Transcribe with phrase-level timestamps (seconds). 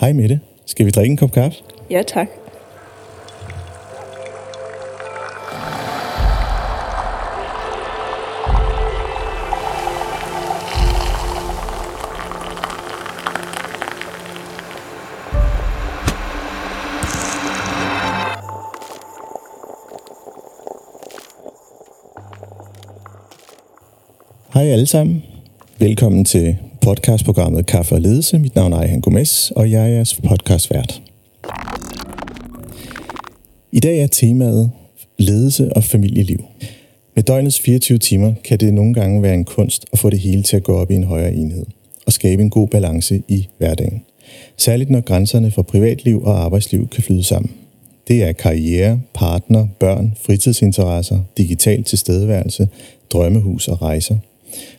[0.00, 0.40] Hej Mette.
[0.66, 1.62] Skal vi drikke en kop kaffe?
[1.90, 2.28] Ja, tak.
[24.54, 25.22] Hej alle sammen.
[25.78, 28.38] Velkommen til podcastprogrammet Kaffe og Ledelse.
[28.38, 31.02] Mit navn er Ejhan Gomes, og jeg er jeres podcastvært.
[33.72, 34.70] I dag er temaet
[35.18, 36.44] ledelse og familieliv.
[37.14, 40.42] Med døgnets 24 timer kan det nogle gange være en kunst at få det hele
[40.42, 41.66] til at gå op i en højere enhed
[42.06, 44.02] og skabe en god balance i hverdagen.
[44.56, 47.50] Særligt når grænserne for privatliv og arbejdsliv kan flyde sammen.
[48.08, 52.68] Det er karriere, partner, børn, fritidsinteresser, digital tilstedeværelse,
[53.10, 54.16] drømmehus og rejser–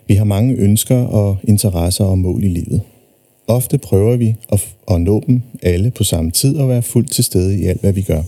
[0.07, 2.81] vi har mange ønsker og interesser og mål i livet.
[3.47, 7.23] Ofte prøver vi at, at nå dem alle på samme tid og være fuldt til
[7.23, 8.23] stede i alt, hvad vi gør.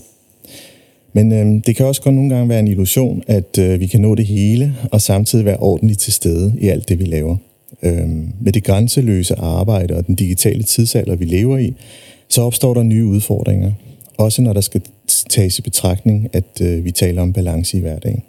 [1.12, 4.00] Men øh, det kan også godt nogle gange være en illusion, at øh, vi kan
[4.00, 7.36] nå det hele og samtidig være ordentligt til stede i alt det, vi laver.
[7.82, 8.08] Øh,
[8.40, 11.74] med det grænseløse arbejde og den digitale tidsalder, vi lever i,
[12.28, 13.72] så opstår der nye udfordringer.
[14.18, 14.82] Også når der skal
[15.30, 18.22] tages i betragtning, at øh, vi taler om balance i hverdagen.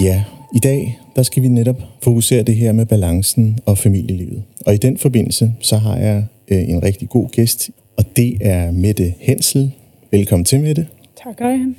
[0.00, 4.42] Ja, i dag der skal vi netop fokusere det her med balancen og familielivet.
[4.66, 8.70] Og i den forbindelse, så har jeg øh, en rigtig god gæst, og det er
[8.70, 9.72] Mette Hensel.
[10.10, 10.86] Velkommen til, Mette.
[11.24, 11.76] Tak, Ejhan.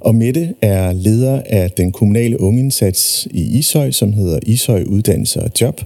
[0.00, 5.50] Og Mette er leder af den kommunale ungeindsats i Ishøj, som hedder Ishøj Uddannelse og
[5.60, 5.80] Job.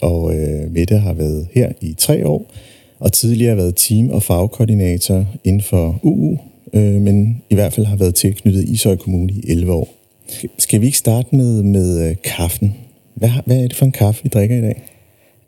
[0.00, 2.46] Og øh, Mette har været her i tre år,
[2.98, 6.38] og tidligere været team- og fagkoordinator inden for UU,
[6.72, 9.99] øh, men i hvert fald har været tilknyttet Ishøj Kommune i 11 år.
[10.58, 12.76] Skal vi ikke starte med, med øh, kaffen?
[13.14, 14.82] Hvad, hvad er det for en kaffe, vi drikker i dag?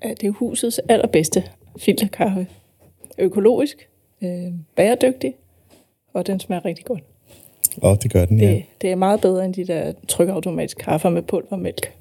[0.03, 1.43] Det er husets allerbedste
[1.79, 2.47] filterkaffe.
[3.19, 3.89] Økologisk,
[4.23, 5.35] øh, bæredygtig,
[6.15, 7.03] og den smager rigtig godt.
[7.83, 8.51] Åh, det gør den, ja.
[8.51, 11.93] Det, det er meget bedre end de der trykautomatiske kaffer med pulvermælk.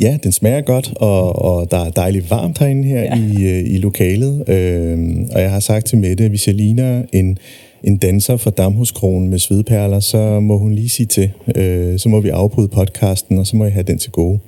[0.00, 3.16] Ja, den smager godt, og, og der er dejligt varmt herinde her ja.
[3.16, 4.48] i, øh, i lokalet.
[4.48, 7.38] Øh, og jeg har sagt til Mette, at hvis jeg ligner en
[7.82, 11.30] en danser fra Damhuskronen med svedperler, så må hun lige sige til.
[11.56, 14.38] Øh, så må vi afbryde podcasten, og så må jeg have den til gode.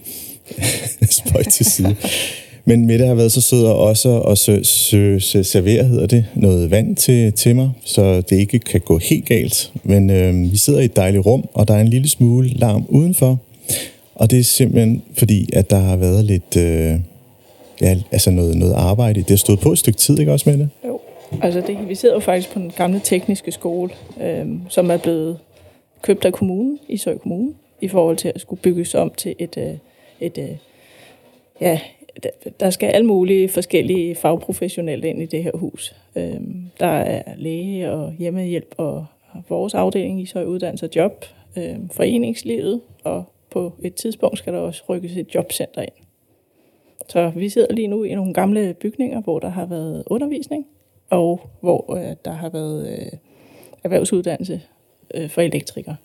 [1.10, 1.96] Spøj til side.
[2.64, 6.24] Men Mette har været så sød og også og sø, sø, sø, servere, hedder det,
[6.34, 9.72] noget vand til, til mig, så det ikke kan gå helt galt.
[9.84, 12.84] Men øh, vi sidder i et dejligt rum, og der er en lille smule larm
[12.88, 13.38] udenfor.
[14.14, 16.94] Og det er simpelthen fordi, at der har været lidt, øh,
[17.80, 19.20] ja, altså noget, noget arbejde.
[19.20, 20.68] Det har stået på et stykke tid, ikke også, Mette?
[20.86, 21.00] Jo.
[21.42, 23.90] Altså det, vi sidder jo faktisk på den gamle tekniske skole,
[24.22, 25.38] øh, som er blevet
[26.02, 29.56] købt af kommunen, i Søj Kommune, i forhold til at skulle bygges om til et,
[29.56, 29.74] øh,
[30.20, 30.56] et øh,
[31.60, 31.80] ja,
[32.60, 35.96] der skal alle mulige forskellige fagprofessionelle ind i det her hus.
[36.16, 36.40] Øh,
[36.80, 39.06] der er læge og hjemmehjælp og
[39.48, 41.24] vores afdeling i Søj Uddannelse og Job,
[41.58, 46.06] øh, foreningslivet, og på et tidspunkt skal der også rykkes et jobcenter ind.
[47.08, 50.66] Så vi sidder lige nu i nogle gamle bygninger, hvor der har været undervisning,
[51.10, 53.06] og hvor øh, der har været øh,
[53.84, 54.60] erhvervsuddannelse
[55.14, 55.96] øh, for elektrikere.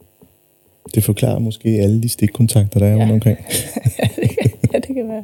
[0.95, 3.01] Det forklarer måske alle de stikkontakter, der er ja.
[3.01, 3.37] rundt omkring.
[3.99, 5.23] ja, det kan, ja, det kan være.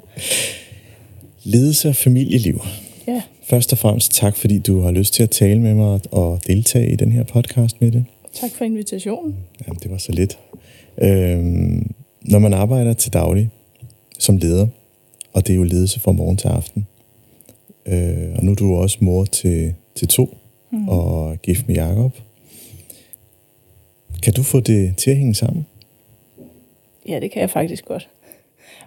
[1.44, 2.62] Ledelse og familieliv.
[3.08, 3.22] Ja.
[3.44, 6.92] Først og fremmest tak, fordi du har lyst til at tale med mig og deltage
[6.92, 8.06] i den her podcast med det.
[8.34, 9.38] Tak for invitationen.
[9.68, 10.40] Jamen, det var så lidt.
[11.02, 11.92] Øhm,
[12.22, 13.50] når man arbejder til daglig
[14.20, 14.68] som leder,
[15.34, 16.88] og det er jo ledelse fra morgen til aften,
[17.86, 20.38] Øh, og nu er du også mor til, til to,
[20.72, 20.90] mm.
[20.90, 22.12] og gift med Jacob.
[24.24, 25.68] Kan du få det til at hænge sammen?
[27.08, 28.10] Ja, det kan jeg faktisk godt.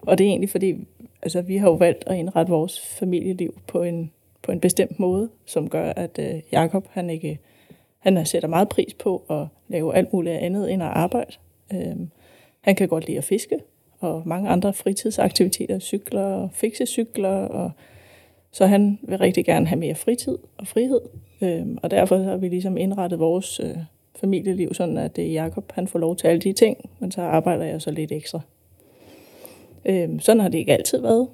[0.03, 0.75] Og det er egentlig fordi,
[1.22, 4.10] altså vi har jo valgt at indrette vores familieliv på en,
[4.43, 7.38] på en bestemt måde, som gør, at øh, Jakob han ikke
[8.04, 11.33] han sætter meget pris på at lave alt muligt andet end at arbejde.
[11.72, 12.10] Øhm,
[12.60, 13.59] han kan godt lide at fiske,
[14.01, 17.71] og mange andre fritidsaktiviteter, cykler, fikse cykler og
[18.54, 21.01] så han vil rigtig gerne have mere fritid og frihed.
[21.41, 23.77] øh, og derfor har vi ligesom indrettet vores øh,
[24.16, 27.22] familieliv sådan, at det er Jacob, han får lov til alle de ting, men så
[27.22, 28.41] arbejder jeg så lidt ekstra.
[29.84, 31.28] Øh, sådan har det ikke altid været.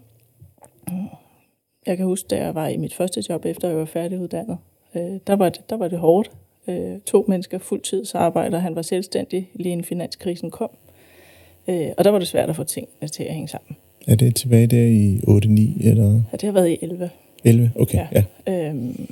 [1.87, 4.59] Jeg kan huske, da jeg var i mit første job, efter jeg var færdiguddannet,
[4.95, 6.31] øh, der, var det, der var det hårdt.
[6.69, 10.71] Øh, to mennesker fuldtidsarbejder, han var selvstændig, lige inden finanskrisen kom.
[11.69, 13.77] Øh, og der var det svært at få tingene til at hænge sammen.
[14.07, 16.13] Er det tilbage der i 8-9, eller?
[16.33, 17.11] Ja, det har været i 11.
[17.45, 18.25] 11, okay, ja.
[18.47, 18.69] ja.
[18.69, 19.09] Øhm,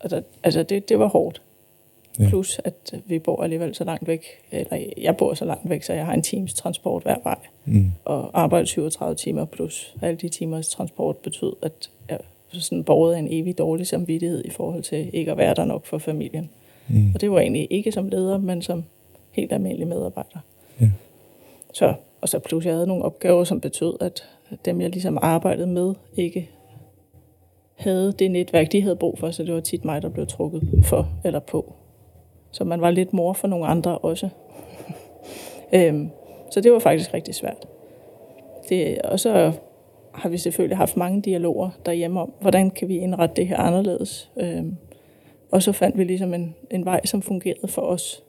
[0.00, 1.42] og der, altså, det, det var hårdt.
[2.18, 2.28] Ja.
[2.28, 5.92] Plus at vi bor alligevel så langt væk, eller jeg bor så langt væk, så
[5.92, 7.38] jeg har en times transport hver vej.
[7.64, 7.92] Mm.
[8.04, 12.18] Og arbejde 37 timer plus alle de timers transport betød, at jeg
[12.50, 15.98] sådan borget en evig dårlig samvittighed i forhold til ikke at være der nok for
[15.98, 16.50] familien.
[16.88, 17.10] Mm.
[17.14, 18.84] Og det var egentlig ikke som leder, men som
[19.32, 20.38] helt almindelig medarbejder.
[20.80, 20.90] Ja.
[21.72, 24.28] Så, og så plus jeg havde nogle opgaver, som betød, at
[24.64, 26.50] dem jeg ligesom arbejdede med, ikke
[27.74, 30.62] havde det netværk, de havde brug for, så det var tit mig, der blev trukket
[30.84, 31.74] for eller på.
[32.50, 34.28] Så man var lidt mor for nogle andre også.
[35.74, 36.10] øhm,
[36.50, 37.66] så det var faktisk rigtig svært.
[38.68, 39.52] Det, og så
[40.12, 44.30] har vi selvfølgelig haft mange dialoger derhjemme om, hvordan kan vi indrette det her anderledes.
[44.36, 44.76] Øhm,
[45.50, 48.22] og så fandt vi ligesom en, en vej, som fungerede for os.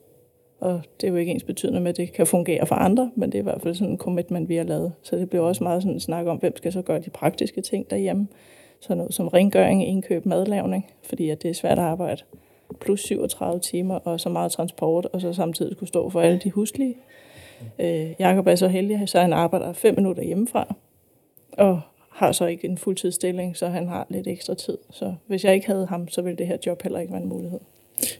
[0.60, 3.32] Og det er jo ikke ens betydende med, at det kan fungere for andre, men
[3.32, 4.92] det er i hvert fald sådan en commitment, vi har lavet.
[5.02, 7.60] Så det bliver også meget sådan en snak om, hvem skal så gøre de praktiske
[7.60, 8.28] ting derhjemme.
[8.80, 12.22] Sådan noget som rengøring, indkøb, madlavning, fordi at det er svært at arbejde.
[12.80, 16.50] Plus 37 timer og så meget transport, og så samtidig skulle stå for alle de
[16.50, 16.94] huslige.
[17.78, 20.74] Øh, Jakob er så heldig, så han arbejder fem minutter hjemmefra,
[21.52, 24.78] og har så ikke en fuldtidsstilling, så han har lidt ekstra tid.
[24.90, 27.28] Så hvis jeg ikke havde ham, så ville det her job heller ikke være en
[27.28, 27.60] mulighed.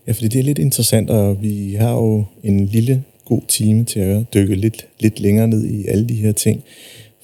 [0.07, 4.01] Ja, fordi det er lidt interessant, og vi har jo en lille god time til
[4.01, 6.63] at dykke lidt, lidt længere ned i alle de her ting.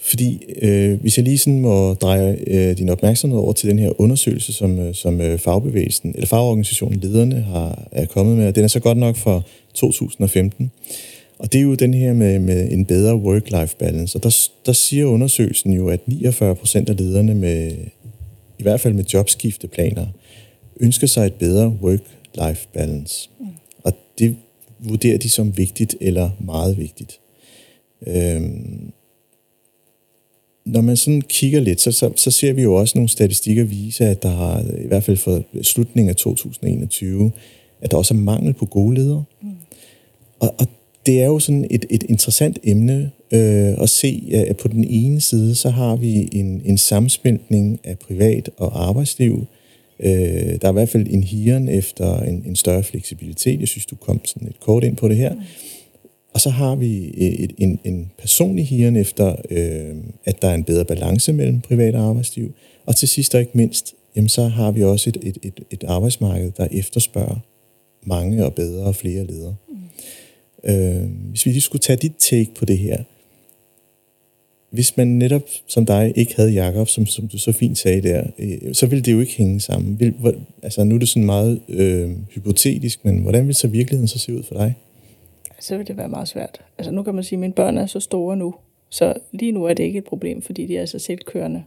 [0.02, 4.00] Fordi øh, hvis jeg lige sådan må dreje øh, din opmærksomhed over til den her
[4.00, 8.64] undersøgelse, som, øh, som øh, fagbevægelsen, eller fagorganisationen Lederne har, er kommet med, og den
[8.64, 10.70] er så godt nok for 2015.
[11.38, 14.18] Og det er jo den her med, med en bedre work-life balance.
[14.18, 17.72] Og der, der siger undersøgelsen jo, at 49 procent af lederne med,
[18.58, 20.06] i hvert fald med jobskifteplaner,
[20.80, 22.00] ønsker sig et bedre work
[22.38, 23.30] work-life balance.
[23.40, 23.46] Mm.
[23.84, 24.36] Og det
[24.78, 27.20] vurderer de som vigtigt eller meget vigtigt.
[28.06, 28.92] Øhm,
[30.64, 34.06] når man sådan kigger lidt, så, så, så ser vi jo også nogle statistikker vise,
[34.06, 37.32] at der har, i hvert fald for slutningen af 2021,
[37.80, 39.24] at der også er mangel på gode ledere.
[39.42, 39.48] Mm.
[40.40, 40.66] Og, og
[41.06, 45.20] det er jo sådan et, et interessant emne øh, at se, at på den ene
[45.20, 49.32] side, så har vi en, en sammensmeltning af privat og arbejdsliv.
[49.32, 49.46] Øh,
[50.02, 53.60] der er i hvert fald en hiren efter en, en større fleksibilitet.
[53.60, 55.34] Jeg synes, du kom sådan et kort ind på det her.
[55.34, 55.40] Mm.
[56.34, 59.94] Og så har vi et, en, en personlig hiren efter, øh,
[60.24, 62.54] at der er en bedre balance mellem privat og arbejdsliv.
[62.86, 65.84] Og til sidst og ikke mindst, jamen så har vi også et, et, et, et
[65.84, 67.36] arbejdsmarked, der efterspørger
[68.02, 69.56] mange og bedre og flere ledere.
[69.68, 70.70] Mm.
[70.70, 73.02] Øh, hvis vi lige skulle tage dit take på det her.
[74.74, 78.22] Hvis man netop som dig ikke havde Jakob, som, som du så fint sagde der,
[78.38, 80.00] øh, så ville det jo ikke hænge sammen.
[80.00, 84.08] Vil, hvor, altså nu er det sådan meget øh, hypotetisk, men hvordan vil så virkeligheden
[84.08, 84.74] så se ud for dig?
[85.64, 86.60] så vil det være meget svært.
[86.78, 88.54] Altså nu kan man sige, at mine børn er så store nu,
[88.88, 91.64] så lige nu er det ikke et problem, fordi de er så selvkørende.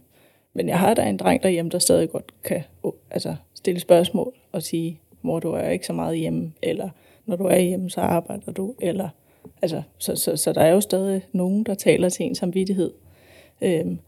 [0.54, 2.62] Men jeg har da en dreng derhjemme, der stadig godt kan
[3.10, 6.88] altså, stille spørgsmål og sige, mor, du er ikke så meget hjemme, eller
[7.26, 9.08] når du er hjemme, så arbejder du, eller
[9.62, 12.90] altså, så, så, så der er jo stadig nogen, der taler til ens samvittighed.
[13.62, 13.98] Øhm,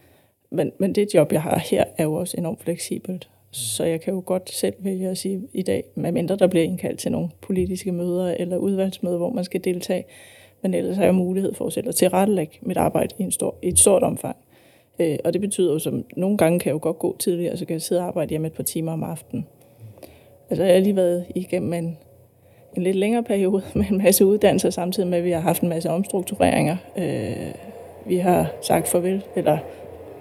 [0.50, 3.30] men, men det job, jeg har her, er jo også enormt fleksibelt.
[3.50, 6.98] Så jeg kan jo godt selv vælge at sige i dag, medmindre der bliver indkaldt
[6.98, 10.04] til nogle politiske møder eller udvalgsmøder, hvor man skal deltage.
[10.62, 13.54] Men ellers har jeg mulighed for at selv at tilrettelægge mit arbejde i, en stor,
[13.62, 14.36] i et stort omfang.
[14.98, 17.64] Øh, og det betyder jo, som nogle gange kan jeg jo godt gå tidligere, så
[17.64, 19.46] kan jeg sidde og arbejde hjemme et par timer om aftenen.
[20.50, 21.98] Altså jeg har lige været igennem en,
[22.76, 25.68] en lidt længere periode med en masse uddannelser, samtidig med, at vi har haft en
[25.68, 26.76] masse omstruktureringer.
[26.96, 27.54] Øh,
[28.06, 29.58] vi har sagt farvel, eller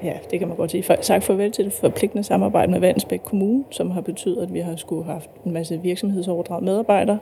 [0.04, 3.64] ja, det kan man godt sige, sagt farvel til det forpligtende samarbejde med Vandsbæk Kommune,
[3.72, 7.20] som har betydet, at vi har skulle have haft en masse virksomhedsoverdraget medarbejdere,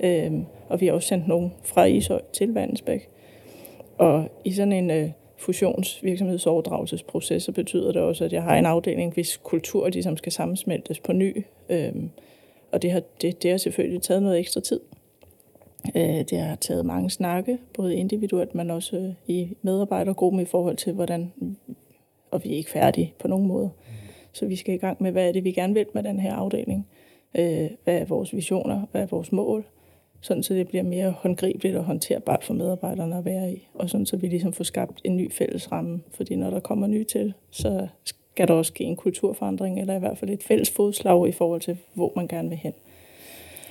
[0.00, 3.08] øhm, og vi har også sendt nogen fra Ishøj til Vandsbæk.
[3.98, 9.14] Og i sådan en øh, fusionsvirksomhedsoverdragelsesproces, så betyder det også, at jeg har en afdeling,
[9.14, 11.44] hvis kultur ligesom skal sammensmeltes på ny.
[11.68, 12.10] Øhm,
[12.72, 14.80] og det har, det, det har selvfølgelig taget noget ekstra tid.
[15.96, 20.76] Øh, det har taget mange snakke, både individuelt, men også øh, i medarbejdergruppen i forhold
[20.76, 21.32] til, hvordan
[22.30, 23.70] og vi er ikke færdige på nogen måde.
[24.32, 26.34] Så vi skal i gang med, hvad er det, vi gerne vil med den her
[26.34, 26.88] afdeling?
[27.38, 28.86] Øh, hvad er vores visioner?
[28.92, 29.66] Hvad er vores mål?
[30.20, 33.68] Sådan så det bliver mere håndgribeligt og håndterbart for medarbejderne at være i.
[33.74, 36.00] Og sådan så vi ligesom får skabt en ny fælles ramme.
[36.10, 37.88] Fordi når der kommer nye til, så
[38.36, 41.60] skal der også ske en kulturforandring, eller i hvert fald et fælles fodslag i forhold
[41.60, 42.72] til, hvor man gerne vil hen.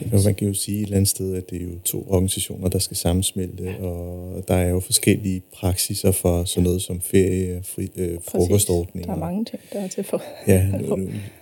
[0.02, 2.70] Ja, man kan jo sige et eller andet sted, at det er jo to organisationer,
[2.70, 7.90] der skal sammensmelte, og der er jo forskellige praksiser for sådan noget som ferie, fri,
[7.96, 9.06] øh, frokostordning.
[9.08, 10.22] Der er mange ting, der er til for.
[10.48, 10.68] Ja,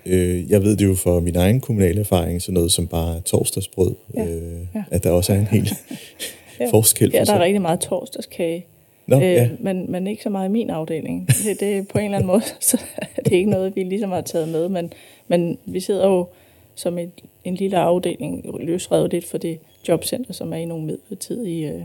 [0.05, 3.95] øh, jeg ved det jo for min egen kommunale erfaring, sådan noget som bare torsdagsbrød,
[4.13, 4.25] ja.
[4.25, 4.83] Øh, ja.
[4.91, 5.73] at der også er en helt
[6.59, 6.69] ja.
[6.71, 7.11] forskel.
[7.13, 8.65] Ja, der er rigtig meget torsdagskage.
[9.07, 9.49] Nå, øh, ja.
[9.59, 11.27] men, men ikke så meget i min afdeling.
[11.27, 12.81] Det, det er på en eller anden måde, så
[13.15, 14.93] det er ikke noget, vi ligesom har taget med, men,
[15.27, 16.27] men vi sidder jo
[16.75, 17.11] som en,
[17.43, 21.83] en lille afdeling løsrevet lidt for det jobcenter, som er i nogle midlertidige, øh,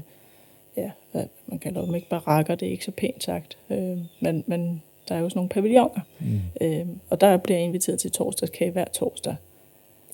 [0.76, 4.44] ja, hvad man kalder dem ikke barakker, det er ikke så pænt sagt, øh, men,
[4.46, 6.40] men der er jo sådan nogle pavilloner, mm.
[6.60, 9.34] øh, og der bliver jeg inviteret til torsdagskage hver torsdag.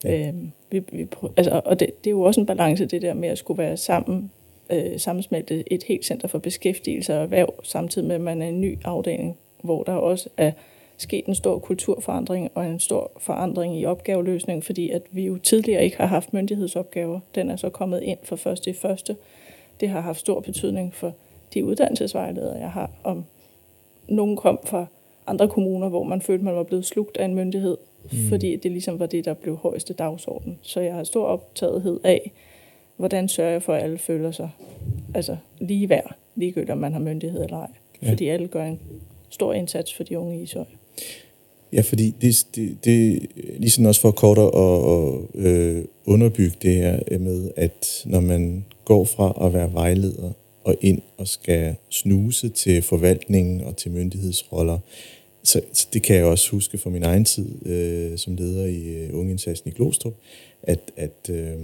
[0.05, 0.29] Ja.
[0.29, 0.35] Øh,
[0.71, 1.07] vi, vi,
[1.37, 3.77] altså, og det, det er jo også en balance, det der med at skulle være
[3.77, 4.31] sammen,
[4.71, 8.61] øh, sammensmeltet et helt center for beskæftigelse og erhverv, samtidig med, at man er en
[8.61, 10.53] ny afdeling, hvor der også er
[10.97, 15.85] sket en stor kulturforandring og en stor forandring i opgaveløsning, fordi at vi jo tidligere
[15.85, 17.21] ikke har haft myndighedsopgaver.
[17.35, 19.17] Den er så kommet ind for første i første.
[19.81, 21.13] Det har haft stor betydning for
[21.55, 22.91] de uddannelsesvejledere, jeg har.
[23.05, 23.25] Om
[24.09, 24.87] nogen kom fra
[25.27, 28.19] andre kommuner, hvor man følte, man var blevet slugt af en myndighed, mm.
[28.29, 30.59] fordi det ligesom var det, der blev højeste dagsorden.
[30.63, 32.33] Så jeg har stor optagethed af,
[32.97, 34.51] hvordan sørger jeg for, at alle føler sig
[35.15, 37.71] altså lige værd, ligegyldigt om man har myndighed eller ej.
[38.03, 38.11] Ja.
[38.11, 38.81] Fordi alle gør en
[39.31, 40.65] stor indsats for de unge i Ishøj.
[41.73, 43.27] Ja, fordi det, det, det
[43.59, 49.47] ligesom også for kort at øh, underbygge det her med, at når man går fra
[49.47, 50.33] at være vejleder
[50.65, 54.79] og ind og skal snuse til forvaltningen og til myndighedsroller,
[55.43, 58.89] så, så det kan jeg også huske fra min egen tid øh, som leder i
[58.89, 60.15] øh, Ungeindsatsen i Glostrup,
[60.63, 61.59] at, at, øh,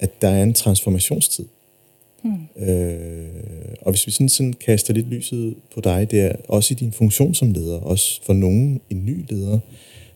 [0.00, 1.44] at der er en transformationstid.
[2.22, 2.64] Hmm.
[2.68, 3.28] Øh,
[3.80, 7.34] og hvis vi sådan, sådan kaster lidt lyset på dig der, også i din funktion
[7.34, 9.58] som leder, også for nogen en ny leder,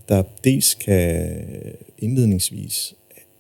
[0.09, 1.37] der dels kan
[1.99, 2.95] indledningsvis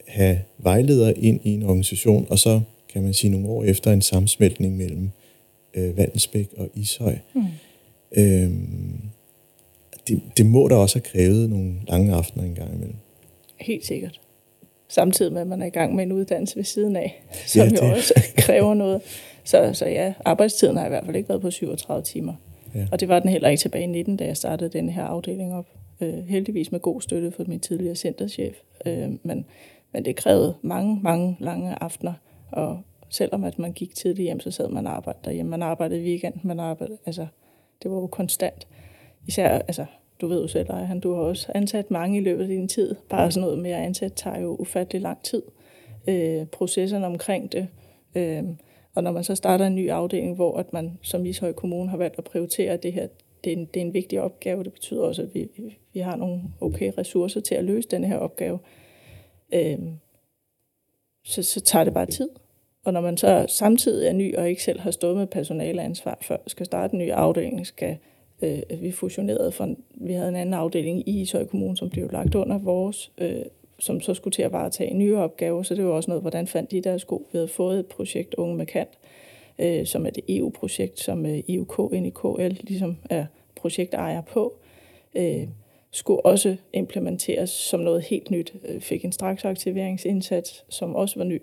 [0.08, 2.60] have vejledere ind i en organisation, og så
[2.92, 5.10] kan man sige nogle år efter en sammensmeltning mellem
[5.74, 7.18] øh, Vandensbæk og Ishøj.
[7.32, 7.44] Hmm.
[8.16, 8.50] Øh,
[10.08, 12.96] det, det må da også have krævet nogle lange aftener en gang imellem.
[13.60, 14.21] Helt sikkert
[14.92, 17.86] samtidig med, at man er i gang med en uddannelse ved siden af, som ja,
[17.86, 18.14] jo også
[18.46, 19.02] kræver noget.
[19.44, 22.34] Så, så ja, arbejdstiden har i hvert fald ikke været på 37 timer.
[22.74, 22.86] Ja.
[22.92, 25.54] Og det var den heller ikke tilbage i 19, da jeg startede den her afdeling
[25.54, 25.66] op.
[26.00, 28.56] Øh, heldigvis med god støtte fra min tidligere centerchef.
[28.86, 29.44] Øh, men,
[29.92, 32.12] men det krævede mange, mange lange aftener.
[32.50, 35.50] Og selvom at man gik tidligt hjem, så sad man og arbejdede derhjemme.
[35.50, 37.26] Man arbejdede i weekend, man arbejdede, altså,
[37.82, 38.68] det var jo konstant.
[39.26, 39.84] Især, altså,
[40.22, 42.68] du ved jo selv, at han, du har også ansat mange i løbet af din
[42.68, 42.94] tid.
[43.08, 45.42] Bare sådan noget med at ansætte tager jo ufattelig lang tid.
[46.08, 47.68] Øh, processerne omkring det.
[48.14, 48.42] Øh,
[48.94, 51.96] og når man så starter en ny afdeling, hvor at man som Ishøj Kommune har
[51.96, 53.06] valgt at prioritere det her,
[53.44, 54.64] det er en, det er en vigtig opgave.
[54.64, 55.48] Det betyder også, at vi,
[55.92, 58.58] vi har nogle okay ressourcer til at løse den her opgave.
[59.54, 59.78] Øh,
[61.24, 62.28] så, så tager det bare tid.
[62.84, 66.36] Og når man så samtidig er ny og ikke selv har stået med personaleansvar før,
[66.46, 67.96] skal starte en ny afdeling, skal
[68.42, 72.34] øh, vi fusionerede for, vi havde en anden afdeling i Ishøj Kommune, som blev lagt
[72.34, 73.42] under vores, øh,
[73.78, 76.70] som så skulle til at varetage nye opgaver, så det var også noget, hvordan fandt
[76.70, 77.26] de deres sko.
[77.32, 78.98] Vi havde fået et projekt Unge med Kant,
[79.58, 84.54] øh, som er det EU-projekt, som øh, EUK ind i KL ligesom er projektejer på,
[85.14, 85.48] øh,
[85.90, 88.54] skulle også implementeres som noget helt nyt.
[88.68, 91.42] Øh, fik en straksaktiveringsindsats, som også var ny.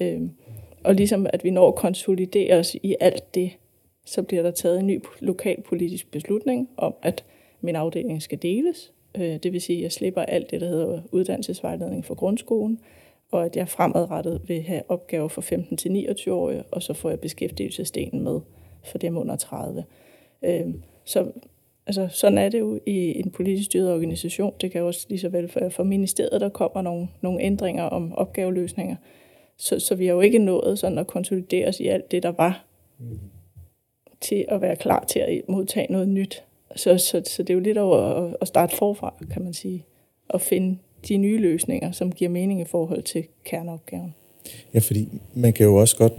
[0.00, 0.20] Øh,
[0.84, 3.50] og ligesom at vi når at konsolidere os i alt det,
[4.06, 7.24] så bliver der taget en ny lokalpolitisk beslutning om, at
[7.60, 8.92] min afdeling skal deles.
[9.16, 12.80] Øh, det vil sige, at jeg slipper alt det, der hedder uddannelsesvejledning for grundskolen,
[13.30, 18.40] og at jeg fremadrettet vil have opgaver for 15-29-årige, og så får jeg beskæftigelsesdelen med
[18.84, 19.84] for dem under 30.
[20.42, 21.32] Øhm, så
[21.86, 24.54] altså, sådan er det jo i en politisk styret organisation.
[24.60, 28.12] Det kan også lige så vel for, for ministeriet, der kommer nogle, nogle ændringer om
[28.12, 28.96] opgaveløsninger.
[29.56, 32.32] Så, så vi har jo ikke nået sådan at konsolidere os i alt det, der
[32.32, 32.64] var.
[32.98, 33.18] Mm.
[34.20, 36.42] Til at være klar til at modtage noget nyt.
[36.76, 39.84] Så, så, så det er jo lidt over at starte forfra, kan man sige,
[40.28, 44.14] og finde de nye løsninger, som giver mening i forhold til kerneopgaven.
[44.74, 46.12] Ja, fordi man kan jo også godt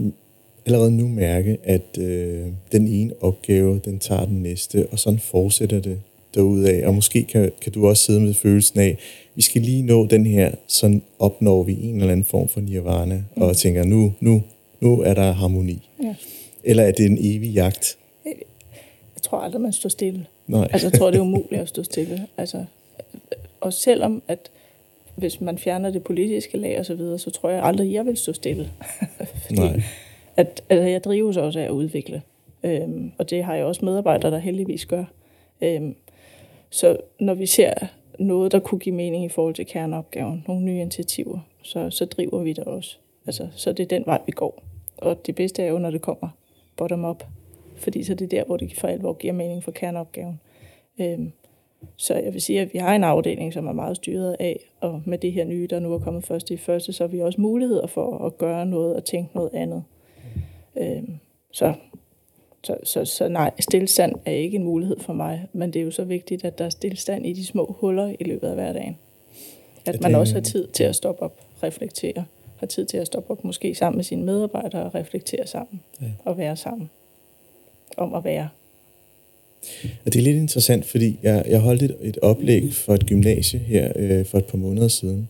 [0.66, 5.80] allerede nu mærke, at øh, den ene opgave, den tager den næste, og sådan fortsætter
[5.80, 6.00] det
[6.34, 6.86] derudaf.
[6.86, 8.98] Og måske kan, kan du også sidde med følelsen af,
[9.34, 13.22] vi skal lige nå den her, så opnår vi en eller anden form for nirvana,
[13.36, 13.42] mm.
[13.42, 14.42] og tænker, nu, nu,
[14.80, 15.88] nu er der harmoni.
[16.02, 16.14] Ja.
[16.68, 17.98] Eller er det en evig jagt?
[19.14, 20.26] Jeg tror aldrig, man står stille.
[20.46, 20.68] Nej.
[20.72, 22.26] Altså, jeg tror, det er umuligt at stå stille.
[22.36, 22.64] Altså,
[23.60, 24.50] og selvom, at
[25.16, 28.16] hvis man fjerner det politiske lag og så videre, så tror jeg aldrig, jeg vil
[28.16, 28.70] stå stille.
[29.46, 29.82] Fordi Nej.
[30.36, 32.22] At, altså, jeg drives også af at udvikle.
[32.62, 35.04] Øhm, og det har jeg også medarbejdere, der heldigvis gør.
[35.60, 35.94] Øhm,
[36.70, 37.74] så når vi ser
[38.18, 42.42] noget, der kunne give mening i forhold til kerneopgaven, nogle nye initiativer, så, så driver
[42.42, 42.96] vi det også.
[43.26, 44.62] Altså, så det er den vej, vi går.
[44.96, 46.28] Og det bedste er jo, når det kommer
[46.78, 47.24] bottom-up,
[47.76, 50.40] fordi så det er der, hvor det for alvor giver mening for kerneopgaven.
[51.00, 51.32] Øhm,
[51.96, 55.02] så jeg vil sige, at vi har en afdeling, som er meget styret af, og
[55.04, 57.40] med det her nye, der nu er kommet først i første, så har vi også
[57.40, 59.84] muligheder for at gøre noget og tænke noget andet.
[60.76, 61.18] Øhm,
[61.52, 61.74] så,
[62.64, 65.90] så, så, så nej, stillestand er ikke en mulighed for mig, men det er jo
[65.90, 68.98] så vigtigt, at der er stillestand i de små huller i løbet af hverdagen.
[69.86, 72.24] at man også har tid til at stoppe op, reflektere,
[72.60, 76.06] har tid til at stoppe op, måske sammen med sine medarbejdere og reflektere sammen Ja.
[76.24, 76.90] og være sammen
[77.96, 78.48] om at være.
[80.06, 83.58] Og det er lidt interessant, fordi jeg, jeg holdt et, et oplæg for et gymnasie
[83.60, 85.28] her øh, for et par måneder siden.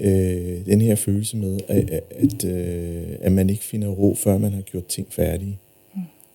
[0.00, 4.52] Øh, den her følelse med, at, at, øh, at man ikke finder ro, før man
[4.52, 5.58] har gjort ting færdige.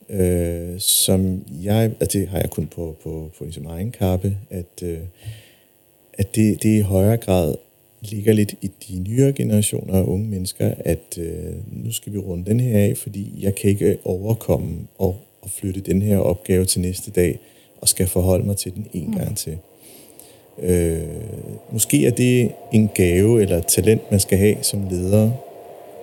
[0.10, 0.16] Mm.
[0.16, 4.84] Øh, som jeg, og det har jeg kun på, på, på ligesom egen kappe, at,
[4.84, 5.00] øh,
[6.14, 7.56] at det, det i højere grad
[8.02, 12.46] ligger lidt i de nyere generationer af unge mennesker, at øh, nu skal vi runde
[12.46, 16.82] den her af, fordi jeg kan ikke overkomme og, og flytte den her opgave til
[16.82, 17.40] næste dag,
[17.82, 19.58] og skal forholde mig til den en gang til.
[20.62, 21.00] Øh,
[21.72, 25.32] måske er det en gave eller et talent, man skal have som leder,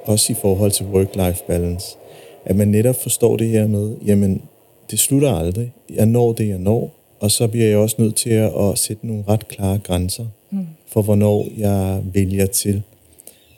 [0.04, 1.96] også i forhold til work-life balance,
[2.44, 4.42] at man netop forstår det her med, jamen,
[4.90, 5.72] det slutter aldrig.
[5.94, 9.06] Jeg når det, jeg når, og så bliver jeg også nødt til at, at sætte
[9.06, 10.66] nogle ret klare grænser Mm.
[10.86, 12.82] for, hvornår jeg vælger til.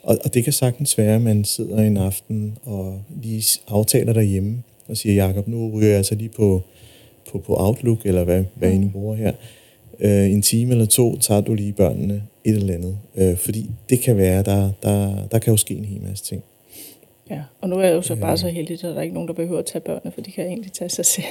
[0.03, 4.63] Og, og det kan sagtens være, at man sidder en aften og lige aftaler derhjemme
[4.87, 6.61] og siger, Jakob, nu ryger jeg altså lige på,
[7.31, 9.33] på, på Outlook, eller hvad, hvad I nu bruger her.
[9.99, 12.97] Øh, en time eller to tager du lige børnene et eller andet.
[13.15, 16.43] Øh, fordi det kan være, der, der, der kan jo ske en hel masse ting.
[17.29, 19.27] Ja, og nu er jeg jo så bare så heldig, at der er ikke nogen,
[19.27, 21.25] der behøver at tage børnene, for de kan egentlig tage sig selv.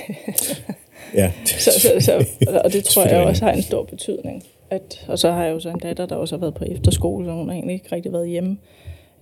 [1.14, 2.26] Ja, så, så, så,
[2.64, 4.42] og det tror jeg også har en stor betydning.
[4.70, 7.26] At, og så har jeg jo så en datter, der også har været på efterskole,
[7.26, 8.56] så hun har egentlig ikke rigtig været hjemme.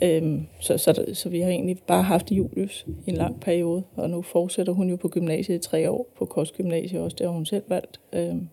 [0.02, 4.10] Øhm, så, så, så vi har egentlig bare haft Julius i en lang periode, og
[4.10, 7.46] nu fortsætter hun jo på gymnasiet i tre år, på Kostgymnasiet også, det har hun
[7.46, 8.48] selv valgt, øhm,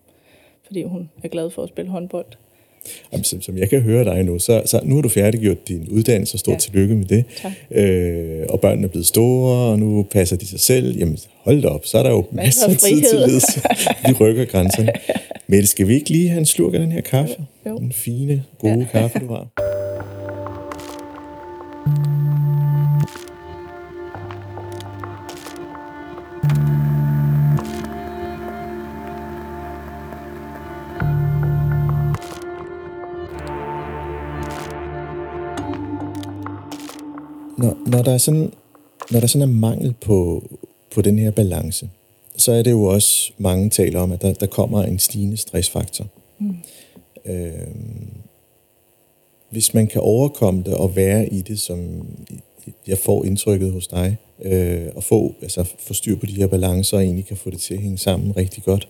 [0.66, 2.26] fordi hun er glad for at spille håndbold.
[3.12, 5.88] Jamen, som, som jeg kan høre dig nu, så, så nu har du færdiggjort din
[5.90, 6.58] uddannelse, og stort Ja.
[6.58, 7.24] tillykke med det.
[7.42, 7.52] Tak.
[7.70, 10.98] Øh, og børnene er blevet store, og nu passer de sig selv.
[10.98, 13.60] Jamen, hold da op, så er der jo Masser af tid til ledelse.
[14.08, 14.92] Vi rykker grænserne.
[15.46, 17.46] Mette, skal vi ikke lige have en slurk af den her kaffe?
[17.66, 17.78] Jo.
[17.78, 18.86] Den fine, gode ja.
[18.92, 19.48] kaffe, du har.
[37.58, 38.52] Når, når, der er sådan,
[39.10, 40.42] når der sådan er mangel på,
[40.94, 41.88] på den her balance,
[42.36, 46.06] så er det jo også, mange taler om, at der, der kommer en stigende stressfaktor.
[46.40, 46.56] Mm.
[47.26, 48.08] Øhm,
[49.50, 52.06] hvis man kan overkomme det og være i det, som
[52.86, 56.96] jeg får indtrykket hos dig, øh, og få, altså, få styr på de her balancer,
[56.96, 58.88] og egentlig kan få det til at hænge sammen rigtig godt,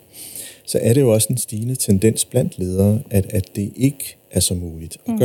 [0.66, 4.40] så er det jo også en stigende tendens blandt ledere, at, at det ikke er
[4.40, 5.18] så muligt at Mm.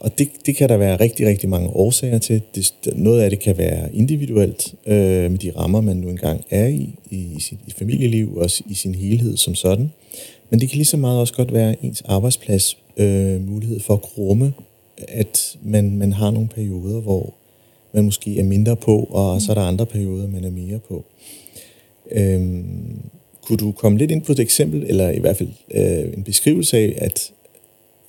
[0.00, 2.42] Og det, det kan der være rigtig, rigtig mange årsager til.
[2.54, 6.66] Det, noget af det kan være individuelt, øh, med de rammer, man nu engang er
[6.66, 9.90] i, i, i sit i familieliv, og i sin helhed som sådan.
[10.50, 14.18] Men det kan lige så meget også godt være ens arbejdsplads øh, mulighed for at
[14.18, 14.52] rumme,
[15.08, 17.34] at man, man har nogle perioder, hvor
[17.92, 19.40] man måske er mindre på, og mm.
[19.40, 21.04] så er der andre perioder, man er mere på.
[22.10, 23.00] Øhm,
[23.42, 26.78] kunne du komme lidt ind på et eksempel, eller i hvert fald øh, en beskrivelse
[26.78, 27.32] af, at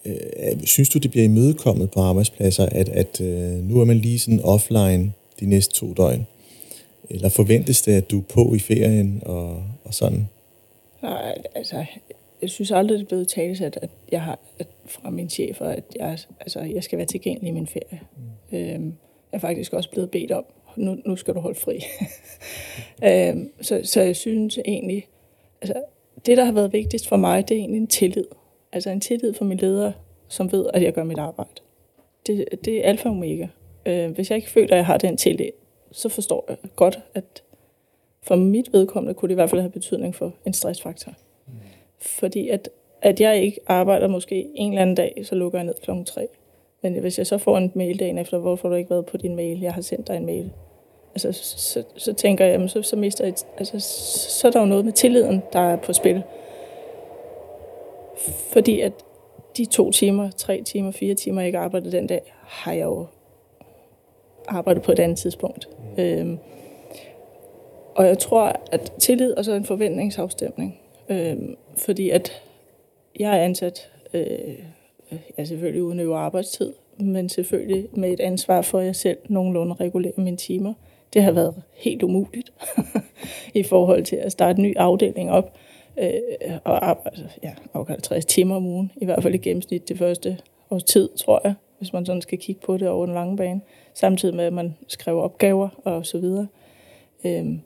[0.05, 4.19] øh, synes du, det bliver imødekommet på arbejdspladser, at, at øh, nu er man lige
[4.19, 6.27] sådan offline de næste to døgn?
[7.09, 10.27] Eller forventes det, at du er på i ferien og, og sådan?
[11.01, 11.85] Nej, altså,
[12.41, 15.61] jeg synes aldrig, det er blevet talt, at, at jeg har at fra min chef,
[15.61, 17.99] at jeg, altså, jeg skal være tilgængelig i min ferie.
[18.51, 18.57] Mm.
[18.57, 18.85] Øhm,
[19.31, 21.79] jeg er faktisk også blevet bedt om, nu, nu skal du holde fri.
[23.09, 25.07] øhm, så, så jeg synes egentlig,
[25.61, 25.83] altså,
[26.25, 28.25] det, der har været vigtigst for mig, det er egentlig en tillid.
[28.71, 29.91] Altså en tillid for min leder,
[30.27, 31.51] som ved, at jeg gør mit arbejde.
[32.27, 33.47] Det, det er alfa og omega.
[33.85, 35.49] Øh, hvis jeg ikke føler, at jeg har den tillid,
[35.91, 37.43] så forstår jeg godt, at
[38.21, 41.11] for mit vedkommende kunne det i hvert fald have betydning for en stressfaktor.
[41.47, 41.53] Mm.
[41.99, 42.69] Fordi at,
[43.01, 46.27] at jeg ikke arbejder måske en eller anden dag, så lukker jeg ned klokken 3.
[46.81, 49.17] Men hvis jeg så får en mail dagen efter, hvorfor har du ikke været på
[49.17, 49.59] din mail?
[49.59, 50.51] Jeg har sendt dig en mail.
[51.13, 54.51] Altså, så, så, så tænker jeg, jamen, så, så mister jeg, altså, så, så er
[54.51, 56.23] der jo noget med tilliden, der er på spil.
[58.27, 58.93] Fordi at
[59.57, 63.05] de to timer, tre timer, fire timer, jeg ikke arbejdede den dag, har jeg jo
[64.47, 65.69] arbejdet på et andet tidspunkt.
[65.97, 66.03] Mm.
[66.03, 66.37] Øhm,
[67.95, 70.79] og jeg tror, at tillid og så en forventningsafstemning.
[71.09, 72.43] Øhm, fordi at
[73.19, 74.55] jeg er ansat, øh,
[75.37, 80.21] jeg selvfølgelig udøver arbejdstid, men selvfølgelig med et ansvar for, at jeg selv nogenlunde regulerer
[80.21, 80.73] mine timer.
[81.13, 82.53] Det har været helt umuligt
[83.53, 85.57] i forhold til at starte en ny afdeling op
[85.99, 87.53] øh, og arbejde ja,
[87.87, 90.37] 50 timer om ugen, i hvert fald i gennemsnit det første
[90.71, 93.61] års tid, tror jeg, hvis man sådan skal kigge på det over den lange bane,
[93.93, 96.47] samtidig med, at man skriver opgaver og så videre.
[97.23, 97.61] Øhm,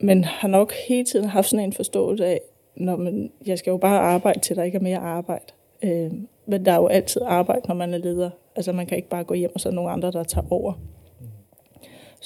[0.00, 2.40] men har nok hele tiden haft sådan en forståelse af,
[2.76, 5.44] når man, jeg skal jo bare arbejde til, der ikke er mere arbejde.
[5.82, 8.30] Øhm, men der er jo altid arbejde, når man er leder.
[8.56, 10.72] Altså man kan ikke bare gå hjem, og så er nogle andre, der tager over.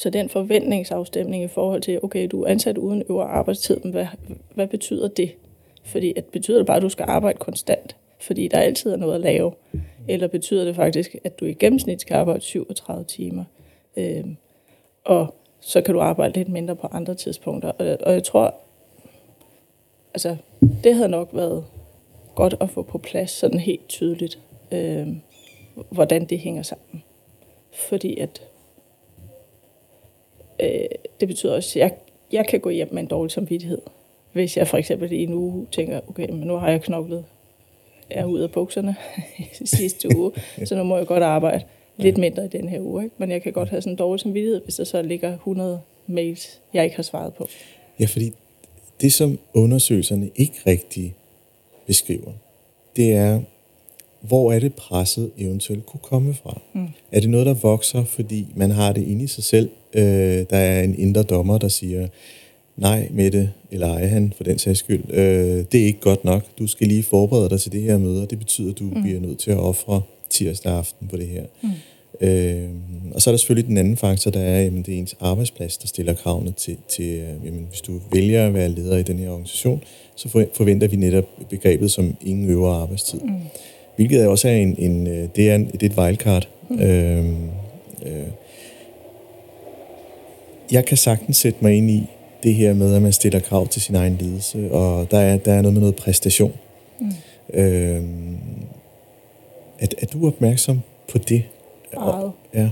[0.00, 4.06] Så den forventningsafstemning i forhold til, okay, du er ansat uden øvre arbejdstid, men hvad,
[4.54, 5.34] hvad betyder det?
[5.84, 7.96] Fordi at betyder det bare, at du skal arbejde konstant?
[8.20, 9.52] Fordi der altid er noget at lave.
[10.08, 13.44] Eller betyder det faktisk, at du i gennemsnit skal arbejde 37 timer?
[13.96, 14.24] Øh,
[15.04, 17.68] og så kan du arbejde lidt mindre på andre tidspunkter.
[17.68, 18.54] Og, og jeg tror,
[20.14, 20.36] altså,
[20.84, 21.64] det havde nok været
[22.34, 24.38] godt at få på plads sådan helt tydeligt,
[24.72, 25.08] øh,
[25.90, 27.02] hvordan det hænger sammen.
[27.72, 28.49] Fordi at
[30.62, 30.84] øh,
[31.20, 31.92] det betyder også, at jeg,
[32.32, 33.78] jeg kan gå hjem med en dårlig samvittighed.
[34.32, 37.24] Hvis jeg for eksempel i en uge tænker, okay, men nu har jeg knoklet,
[38.10, 38.96] er ude af bukserne
[39.64, 40.32] sidste uge,
[40.64, 41.64] så nu må jeg godt arbejde
[41.96, 43.04] lidt mindre i den her uge.
[43.04, 43.14] Ikke?
[43.18, 46.60] Men jeg kan godt have sådan en dårlig samvittighed, hvis der så ligger 100 mails,
[46.74, 47.48] jeg ikke har svaret på.
[48.00, 48.32] Ja, fordi
[49.00, 51.14] det, som undersøgelserne ikke rigtig
[51.86, 52.32] beskriver,
[52.96, 53.40] det er,
[54.20, 56.60] hvor er det presset eventuelt kunne komme fra?
[56.74, 56.86] Mm.
[57.12, 59.70] Er det noget, der vokser, fordi man har det inde i sig selv?
[59.94, 62.08] Øh, der er en indre dommer, der siger,
[62.76, 66.42] nej, Mette, eller ej han for den sags skyld, øh, det er ikke godt nok.
[66.58, 69.02] Du skal lige forberede dig til det her møde, og det betyder, at du mm.
[69.02, 71.44] bliver nødt til at ofre tirsdag aften på det her.
[71.62, 71.70] Mm.
[72.20, 72.68] Øh,
[73.14, 75.78] og så er der selvfølgelig den anden faktor, der er, at det er ens arbejdsplads,
[75.78, 79.18] der stiller kravene til, til øh, jamen, hvis du vælger at være leder i den
[79.18, 79.82] her organisation,
[80.16, 83.20] så forventer vi netop begrebet som ingen øvre arbejdstid.
[83.20, 83.30] Mm.
[84.00, 86.48] Hvilket også er en, en øh, det er, en, det er et wildcard.
[86.68, 86.80] Mm.
[86.80, 87.26] Øh,
[88.06, 88.26] øh,
[90.72, 92.06] jeg kan sagtens sætte mig ind i
[92.42, 95.52] det her med, at man stiller krav til sin egen ledelse, og der er, der
[95.52, 96.52] er noget med noget præstation.
[97.00, 97.06] Mm.
[97.54, 98.02] Øh,
[99.78, 101.42] er, er du opmærksom på det?
[101.94, 102.32] Meget.
[102.54, 102.70] Ja.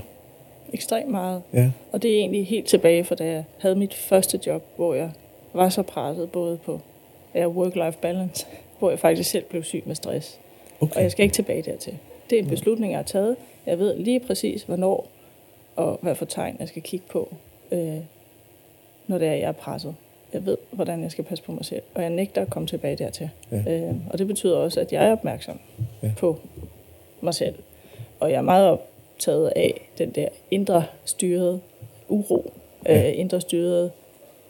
[0.73, 1.43] Ekstremt meget.
[1.53, 1.71] Ja.
[1.93, 5.11] Og det er egentlig helt tilbage fra da jeg havde mit første job, hvor jeg
[5.55, 6.81] var så presset både på
[7.35, 8.47] ja, work-life balance,
[8.79, 10.39] hvor jeg faktisk selv blev syg med stress.
[10.81, 10.97] Okay.
[10.97, 11.99] Og jeg skal ikke tilbage dertil.
[12.31, 13.37] Det er en beslutning, jeg har taget.
[13.67, 15.09] Jeg ved lige præcis, hvornår
[15.77, 17.35] og hvad for tegn jeg skal kigge på,
[17.73, 17.99] øh,
[19.07, 19.95] når det er, jeg er presset.
[20.33, 22.97] Jeg ved, hvordan jeg skal passe på mig selv, og jeg nægter at komme tilbage
[22.97, 23.31] dertil.
[23.51, 23.63] Ja.
[23.67, 25.59] Øh, og det betyder også, at jeg er opmærksom
[26.03, 26.11] ja.
[26.17, 26.39] på
[27.21, 27.55] mig selv.
[28.21, 31.61] Og jeg er meget optaget af den der indre styrede
[32.09, 32.53] uro,
[32.87, 33.09] ja.
[33.09, 33.91] øh, indre styrede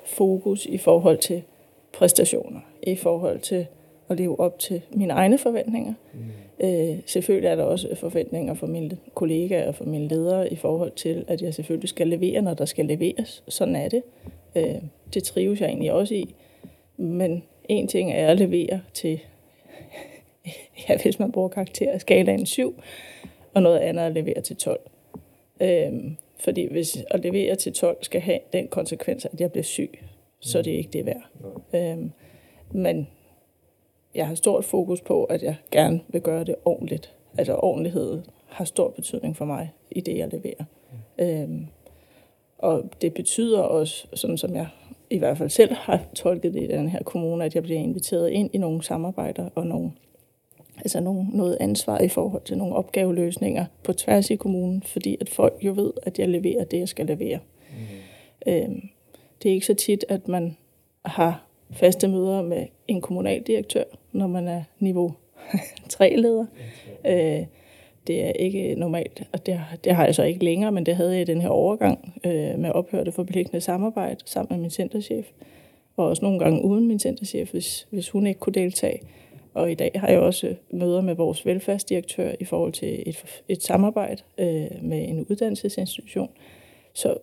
[0.07, 1.43] fokus i forhold til
[1.93, 3.67] præstationer, i forhold til
[4.09, 5.95] at leve op til mine egne forventninger.
[6.15, 6.67] Mm.
[6.67, 10.93] Øh, selvfølgelig er der også forventninger fra mine kollegaer og fra mine ledere i forhold
[10.93, 13.45] til, at jeg selvfølgelig skal levere, når der skal leveres.
[13.49, 14.03] Sådan er det.
[14.57, 14.75] Øh,
[15.15, 16.35] det trives jeg egentlig også i.
[16.97, 19.21] Men en ting er at levere til,
[20.89, 22.81] ja, hvis man bruger karakter, skalaen 7,
[23.55, 24.81] og noget andet at levere til 12.
[25.61, 25.93] Øh,
[26.41, 29.99] fordi hvis at levere til 12 skal have den konsekvens, at jeg bliver syg,
[30.41, 31.29] så er det ikke det værd.
[31.75, 31.99] Øh,
[32.71, 33.09] men
[34.19, 37.15] jeg har stort fokus på, at jeg gerne vil gøre det ordentligt.
[37.39, 40.65] Altså ordentlighed har stor betydning for mig i det, jeg leverer.
[41.19, 41.25] Mm.
[41.25, 41.67] Øhm,
[42.59, 44.67] og det betyder også, sådan som jeg
[45.11, 48.31] i hvert fald selv har tolket det i den her kommune, at jeg bliver inviteret
[48.31, 49.93] ind i nogle samarbejder og nogle,
[50.77, 55.29] altså nogle, noget ansvar i forhold til nogle opgaveløsninger på tværs i kommunen, fordi at
[55.29, 57.39] folk jo ved, at jeg leverer det, jeg skal levere.
[57.71, 58.53] Mm.
[58.53, 58.89] Øhm,
[59.43, 60.57] det er ikke så tit, at man
[61.05, 65.15] har faste møder med en kommunaldirektør, når man er niveau
[65.95, 66.47] 3-leder.
[67.07, 67.47] Øh,
[68.07, 71.13] det er ikke normalt, og det, det har jeg så ikke længere, men det havde
[71.13, 75.27] jeg i den her overgang øh, med ophørte forpligtende samarbejde sammen med min centerchef,
[75.97, 79.01] og også nogle gange uden min centerchef, hvis, hvis hun ikke kunne deltage.
[79.55, 83.63] Og i dag har jeg også møder med vores velfærdsdirektør i forhold til et, et
[83.63, 86.31] samarbejde øh, med en uddannelsesinstitution.
[86.93, 87.17] Så,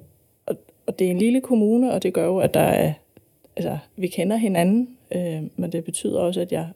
[0.45, 2.93] og, og det er en lille kommune, og det gør jo, at der er
[3.55, 6.67] altså, vi kender hinanden, øh, men det betyder også, at jeg,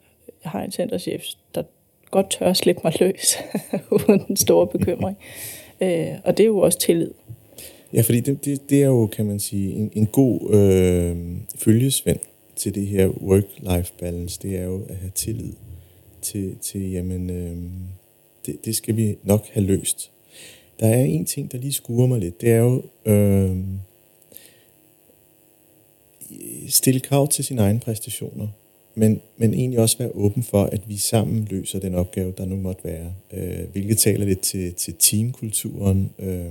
[0.44, 1.24] jeg har en centerchef,
[1.56, 1.64] der
[2.12, 3.38] godt tør at slippe mig løs,
[3.92, 5.18] uden den stor bekymring.
[5.82, 7.12] Øh, og det er jo også tillid.
[7.94, 11.18] Ja, fordi det, det, det er jo, kan man sige, en, en god øh,
[11.56, 12.20] følgesvend
[12.56, 14.40] til det her work-life balance.
[14.42, 15.54] Det er jo at have tillid
[16.22, 17.58] til, til jamen, øh,
[18.46, 20.12] det, det skal vi nok have løst.
[20.80, 22.42] Der er en ting, der lige skuer mig lidt.
[22.42, 23.58] Det er jo, øh,
[26.68, 28.48] stille krav til sine egne præstationer,
[28.96, 32.56] men, men egentlig også være åben for, at vi sammen løser den opgave, der nu
[32.56, 33.14] måtte være.
[33.34, 36.10] Øh, hvilket taler lidt til, til teamkulturen.
[36.20, 36.46] Øh,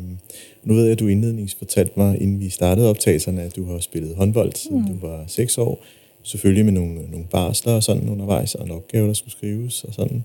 [0.65, 3.79] nu ved jeg, at du indledningsvis fortalte mig, inden vi startede optagelserne, at du har
[3.79, 4.87] spillet håndbold, siden mm.
[4.87, 5.85] du var seks år.
[6.23, 9.95] Selvfølgelig med nogle, nogle barsler og sådan undervejs, og en opgave, der skulle skrives og
[9.95, 10.25] sådan.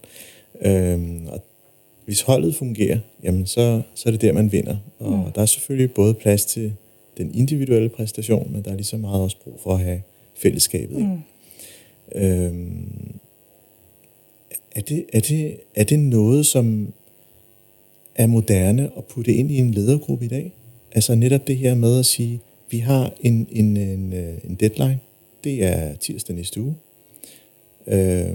[0.61, 1.43] Øh, og
[2.05, 4.77] hvis holdet fungerer, jamen så, så er det der, man vinder.
[4.99, 5.31] Og mm.
[5.31, 6.73] der er selvfølgelig både plads til
[7.17, 10.01] den individuelle præstation, men der er lige så meget også brug for at have
[10.35, 10.97] fællesskabet.
[10.97, 11.17] Mm.
[12.15, 13.19] Øhm,
[14.75, 16.93] er det, er, det, er det noget, som
[18.15, 20.53] er moderne at putte ind i en ledergruppe i dag?
[20.91, 24.99] Altså netop det her med at sige, vi har en, en, en, øh, en deadline.
[25.43, 26.75] Det er tirsdag næste uge.
[27.87, 28.25] Øh,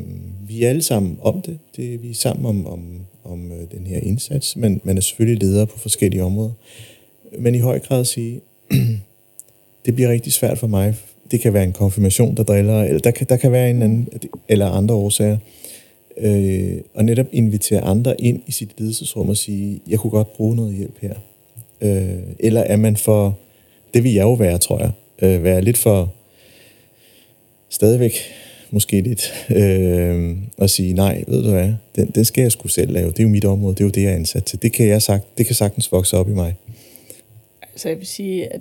[0.49, 1.59] vi er alle sammen om det.
[1.77, 5.43] det vi er sammen om, om, om øh, den her indsats, men man er selvfølgelig
[5.43, 6.53] ledere på forskellige områder.
[7.39, 8.41] Men i høj grad at sige,
[9.87, 10.97] det bliver rigtig svært for mig.
[11.31, 14.09] Det kan være en konfirmation, der driller, eller der kan, der kan være en anden,
[14.49, 15.39] eller andre årsager.
[16.17, 20.57] Øh, og netop invitere andre ind i sit ledelsesrum og sige, jeg kunne godt bruge
[20.57, 21.15] noget hjælp her.
[21.81, 23.39] Øh, eller er man for,
[23.95, 24.91] det vil jeg jo være, tror jeg,
[25.23, 26.13] øh, være lidt for,
[27.69, 28.13] stadigvæk
[28.71, 32.93] måske lidt, øh, og sige, nej, ved du hvad, den, den skal jeg skulle selv
[32.93, 33.11] lave.
[33.11, 34.63] Det er jo mit område, det er jo det, jeg er ansat til.
[34.63, 36.55] Det kan jeg sagt, det kan sagtens vokse op i mig.
[37.79, 38.61] Altså jeg vil sige, at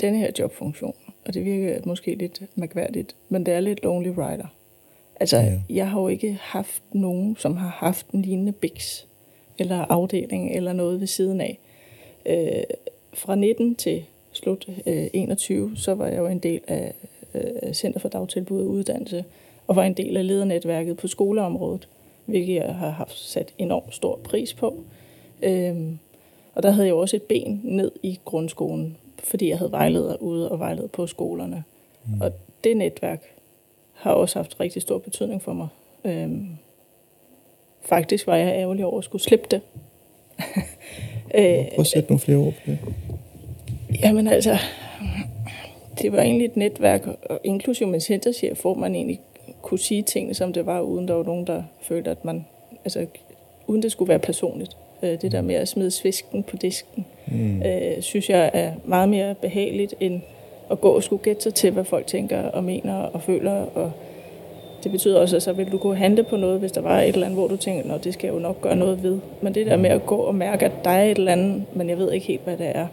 [0.00, 0.94] denne her jobfunktion,
[1.26, 4.46] og det virker måske lidt mærkværdigt, men det er lidt lonely rider.
[5.20, 5.60] Altså, ja.
[5.70, 9.04] jeg har jo ikke haft nogen, som har haft en lignende BIX,
[9.58, 11.58] eller afdeling, eller noget ved siden af.
[12.26, 12.62] Øh,
[13.14, 16.94] fra 19 til slut øh, 21, så var jeg jo en del af
[17.34, 19.24] øh, Center for Dagtilbud og Uddannelse,
[19.66, 21.88] og var en del af ledernetværket på skoleområdet,
[22.26, 24.84] hvilket jeg har haft sat enormt stor pris på.
[25.42, 25.76] Øh,
[26.56, 30.50] og der havde jeg også et ben ned i grundskolen, fordi jeg havde vejleder ude
[30.50, 31.64] og vejledet på skolerne.
[32.06, 32.20] Mm.
[32.20, 32.32] Og
[32.64, 33.22] det netværk
[33.92, 35.68] har også haft rigtig stor betydning for mig.
[36.04, 36.48] Øhm,
[37.80, 39.60] faktisk var jeg ærgerlig over at skulle slippe det.
[41.34, 42.78] øh, Prøv at sætte nogle flere ord på det.
[44.02, 44.56] Jamen altså,
[46.02, 49.20] det var egentlig et netværk, og inklusive min centerchef, hvor man egentlig
[49.62, 52.46] kunne sige tingene, som det var, uden der var nogen, der følte, at man,
[52.84, 53.06] altså
[53.66, 54.76] uden det skulle være personligt.
[55.02, 57.62] Øh, det der med at smide svisken på disken, mm.
[57.62, 60.20] øh, synes jeg er meget mere behageligt, end
[60.70, 63.52] at gå og skulle gætte sig til, hvad folk tænker og mener og føler.
[63.52, 63.92] Og
[64.84, 67.08] det betyder også, at så vil du kunne handle på noget, hvis der var et
[67.08, 69.18] eller andet, hvor du tænker, at det skal jeg jo nok gøre noget ved.
[69.40, 71.88] Men det der med at gå og mærke, at der er et eller andet, men
[71.88, 72.86] jeg ved ikke helt, hvad det er.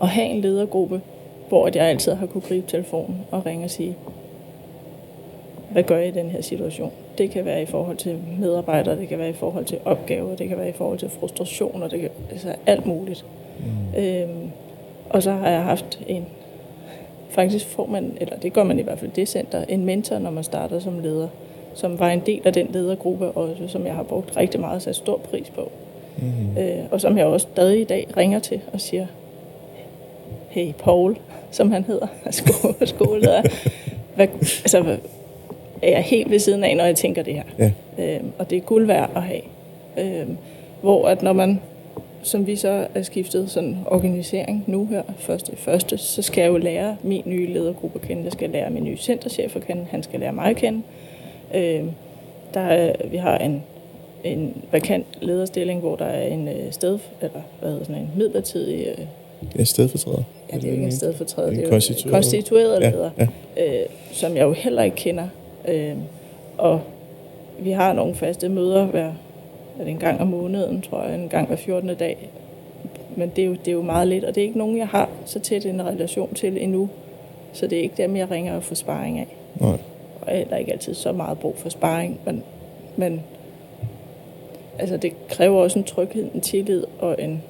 [0.00, 1.00] Og have en ledergruppe,
[1.48, 3.96] hvor jeg altid har kunne gribe telefonen og ringe og sige,
[5.76, 6.92] hvad gør jeg i den her situation?
[7.18, 10.48] Det kan være i forhold til medarbejdere, det kan være i forhold til opgaver, det
[10.48, 13.24] kan være i forhold til frustrationer, det kan altså alt muligt.
[13.58, 14.00] Mm.
[14.00, 14.50] Øhm,
[15.10, 16.26] og så har jeg haft en,
[17.30, 20.30] faktisk får man, eller det gør man i hvert fald det center, en mentor, når
[20.30, 21.28] man starter som leder,
[21.74, 24.96] som var en del af den ledergruppe også, som jeg har brugt rigtig meget sat
[24.96, 25.70] stor pris på.
[26.16, 26.58] Mm.
[26.58, 29.06] Øh, og som jeg også stadig i dag ringer til og siger,
[30.48, 31.16] hey Paul,
[31.50, 33.42] som han hedder, skole, skoleleder,
[34.14, 34.98] hvad, altså,
[35.86, 37.42] er jeg helt ved siden af, når jeg tænker det her.
[37.58, 37.70] Ja.
[37.98, 39.42] Øhm, og det er guld værd at have.
[39.98, 40.36] Øhm,
[40.80, 41.60] hvor at når man,
[42.22, 46.48] som vi så er skiftet sådan organisering nu her, første i første, så skal jeg
[46.48, 48.24] jo lære min nye ledergruppe at kende.
[48.24, 49.86] Jeg skal lære min nye centerchef at kende.
[49.90, 50.82] Han skal lære mig at kende.
[51.54, 51.90] Øhm,
[52.54, 53.62] der er, vi har en,
[54.24, 58.86] en vakant lederstilling, hvor der er en øh, sted, eller hvad hedder sådan en midlertidig
[58.86, 59.06] øh,
[59.58, 60.22] er stedfortræder.
[60.52, 61.50] Ja, det er jo ikke en stedfortræder.
[61.50, 63.26] Det er jo konstitueret, konstitueret ja, leder, ja.
[63.56, 65.28] Øh, som jeg jo heller ikke kender.
[65.68, 65.96] Øh,
[66.58, 66.80] og
[67.58, 69.12] vi har nogle faste møder hver
[69.78, 71.94] er det en gang om måneden, tror jeg, en gang hver 14.
[71.94, 72.30] dag.
[73.16, 74.88] Men det er, jo, det er jo meget lidt, og det er ikke nogen, jeg
[74.88, 76.88] har så tæt en relation til endnu.
[77.52, 79.36] Så det er ikke dem, jeg ringer og får sparring af.
[79.60, 79.78] Nej.
[80.20, 82.42] Og jeg har ikke altid så meget brug for sparring, men,
[82.96, 83.22] men
[84.78, 87.42] altså, det kræver også en tryghed, en tillid og en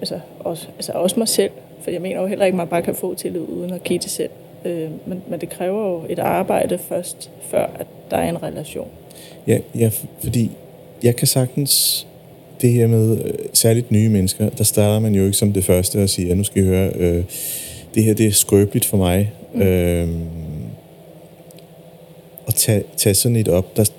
[0.00, 2.82] altså også, altså også mig selv, for jeg mener jo heller ikke, at man bare
[2.82, 4.30] kan få tillid uden at give det selv.
[4.64, 8.88] Øh, men, men det kræver jo et arbejde først, før at der er en relation.
[9.46, 9.90] Ja, ja
[10.22, 10.50] fordi
[11.02, 12.06] jeg kan sagtens
[12.60, 16.02] det her med øh, særligt nye mennesker, der starter man jo ikke som det første
[16.02, 17.24] og siger, nu skal I høre, øh,
[17.94, 19.32] det her det er skrøbeligt for mig.
[19.54, 19.62] Mm.
[19.62, 20.08] Øh,
[22.48, 23.90] at tage, tage sådan et op, der,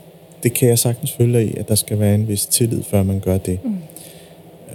[0.44, 3.20] det kan jeg sagtens følge i, at der skal være en vis tillid, før man
[3.20, 3.60] gør det.
[3.64, 3.78] Mm.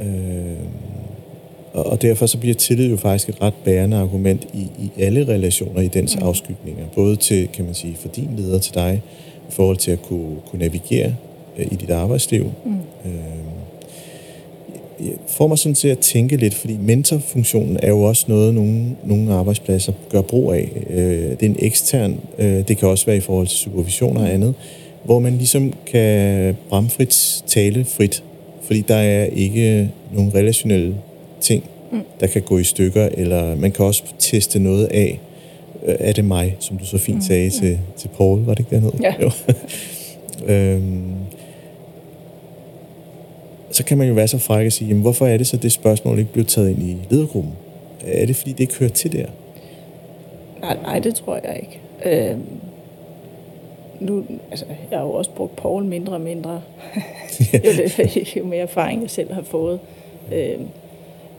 [0.06, 0.56] Øh,
[1.72, 5.80] og, derfor så bliver tillid jo faktisk et ret bærende argument i, i alle relationer
[5.80, 6.22] i dens mm.
[6.22, 6.84] afskygninger.
[6.94, 9.02] Både til, kan man sige, for din leder til dig,
[9.48, 11.14] i forhold til at kunne, kunne navigere
[11.58, 12.50] øh, i dit arbejdsliv.
[12.64, 12.72] Mm.
[13.04, 13.12] Øh,
[15.00, 18.96] jeg får mig sådan til at tænke lidt, fordi mentorfunktionen er jo også noget, nogle,
[19.04, 20.70] nogle arbejdspladser gør brug af.
[20.90, 24.32] Øh, det er en ekstern, øh, det kan også være i forhold til supervision og
[24.32, 24.54] andet,
[25.04, 28.22] hvor man ligesom kan bramfrit tale frit,
[28.62, 30.94] fordi der er ikke nogen relationelle
[31.40, 32.02] ting, mm.
[32.20, 35.20] der kan gå i stykker, eller man kan også teste noget af.
[35.86, 37.22] Øh, er det mig, som du så fint mm.
[37.22, 38.92] sagde til, til Paul, var det ikke dernede?
[39.02, 39.14] Ja.
[39.22, 39.30] Jo.
[40.54, 41.14] øhm,
[43.70, 45.72] så kan man jo være så fræk at sige, jamen, hvorfor er det så, det
[45.72, 47.52] spørgsmål ikke bliver taget ind i ledergruppen?
[48.06, 49.26] Er det, fordi det ikke hører til der?
[50.60, 51.80] Nej, nej det tror jeg ikke.
[52.30, 52.42] Øhm,
[54.00, 56.52] nu, altså, jeg har jo også brugt Paul mindre og mindre,
[57.54, 59.78] jo, det, jo mere erfaring jeg selv har fået.
[60.32, 60.66] Øhm,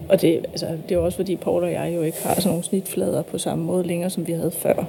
[0.09, 2.63] og det, altså, det er også fordi Paul og jeg jo ikke har sådan nogle
[2.63, 4.85] snitflader på samme måde længere, som vi havde før.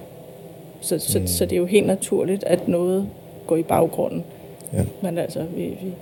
[0.80, 1.26] Så, så, mm.
[1.26, 3.08] så det er jo helt naturligt, at noget
[3.46, 4.24] går i baggrunden.
[4.72, 4.84] Ja.
[5.02, 5.92] Men altså, vi, vi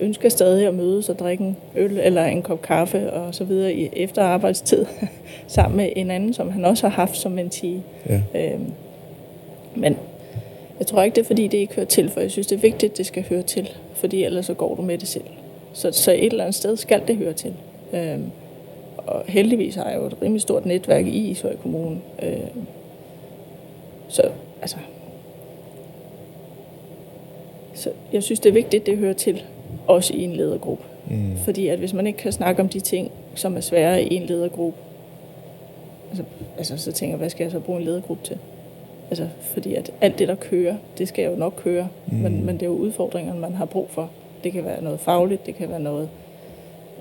[0.00, 3.74] ønsker stadig at mødes og drikke en øl eller en kop kaffe og så videre
[3.74, 4.86] i efter arbejdstid,
[5.46, 7.82] sammen med en anden, som han også har haft som mentee.
[8.08, 8.20] Ja.
[8.34, 8.72] Øhm,
[9.74, 9.96] men
[10.78, 12.60] jeg tror ikke, det er fordi, det ikke hører til, for jeg synes, det er
[12.60, 15.24] vigtigt, det skal høre til, fordi ellers så går du med det selv.
[15.72, 17.54] Så, så et eller andet sted skal det høre til.
[17.92, 18.30] Øhm,
[19.10, 22.00] og heldigvis har jeg jo et rimelig stort netværk i Ishøj Kommune.
[22.22, 22.66] Øhm,
[24.08, 24.22] så
[24.60, 24.76] altså,
[27.74, 29.42] så jeg synes, det er vigtigt, det hører til,
[29.86, 30.84] også i en ledergruppe.
[31.10, 31.36] Mm.
[31.36, 34.26] Fordi at hvis man ikke kan snakke om de ting, som er svære i en
[34.26, 34.78] ledergruppe,
[36.08, 36.24] altså,
[36.58, 38.38] altså så tænker jeg, hvad skal jeg så bruge en ledergruppe til?
[39.10, 42.18] Altså, fordi at alt det, der kører, det skal jo nok køre, mm.
[42.18, 44.10] men, men det er jo udfordringerne, man har brug for.
[44.44, 46.08] Det kan være noget fagligt, det kan være noget...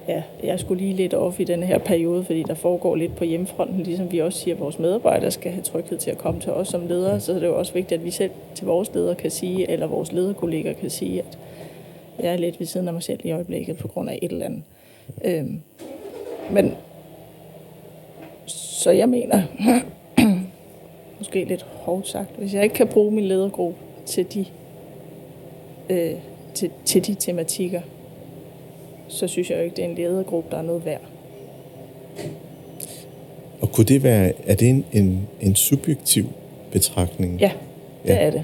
[0.10, 3.24] Ja, jeg skulle lige lidt off i den her periode, fordi der foregår lidt på
[3.24, 6.52] hjemmefronten, ligesom vi også siger, at vores medarbejdere skal have tryghed til at komme til
[6.52, 9.16] os som ledere, så det er jo også vigtigt, at vi selv til vores ledere
[9.16, 11.38] kan sige, eller vores lederkolleger kan sige, at
[12.20, 14.46] jeg er lidt ved siden af mig selv i øjeblikket på grund af et eller
[14.46, 14.64] andet.
[15.26, 15.62] Øhm,
[16.52, 16.76] men
[18.46, 19.42] så jeg mener,
[21.20, 24.46] måske lidt hårdt sagt, hvis jeg ikke kan bruge min ledergruppe til de,
[25.90, 26.14] øh,
[26.54, 27.82] til, til de tematikker,
[29.10, 31.02] så synes jeg jo ikke, det er en ledergruppe, der er noget værd.
[33.62, 36.26] Og kunne det være, er det en, en, en subjektiv
[36.72, 37.40] betragtning?
[37.40, 37.52] Ja,
[38.04, 38.16] det ja.
[38.16, 38.44] er det.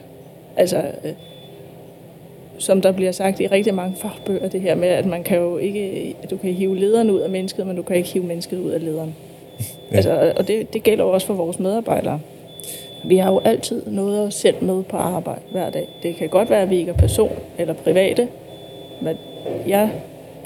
[0.55, 1.13] Altså, øh,
[2.57, 5.57] som der bliver sagt i rigtig mange fagbøger, det her med, at man kan jo
[5.57, 8.71] ikke, du kan hive lederen ud af mennesket, men du kan ikke hive mennesket ud
[8.71, 9.15] af lederen.
[9.91, 9.95] Ja.
[9.95, 12.19] Altså, og det, det gælder jo også for vores medarbejdere.
[13.03, 15.87] Vi har jo altid noget at selv med på arbejde hver dag.
[16.03, 18.27] Det kan godt være, at vi ikke er person eller private,
[19.01, 19.17] men
[19.67, 19.91] jeg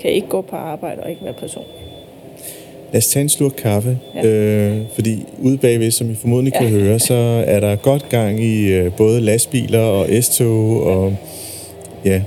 [0.01, 1.65] kan ikke gå på arbejde og ikke være person.
[2.91, 4.25] Lad os tage en slurk kaffe, ja.
[4.25, 6.59] øh, fordi ude bagved, som I formodentlig ja.
[6.59, 11.15] kan høre, så er der godt gang i øh, både lastbiler og S-tog og
[12.05, 12.21] ja.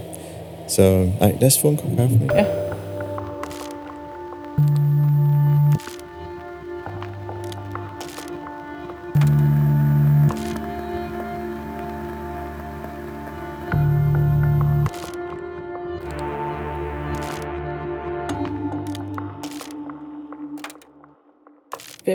[0.69, 2.21] Så nej, lad os få en kop kaffe.
[2.35, 2.45] Ja.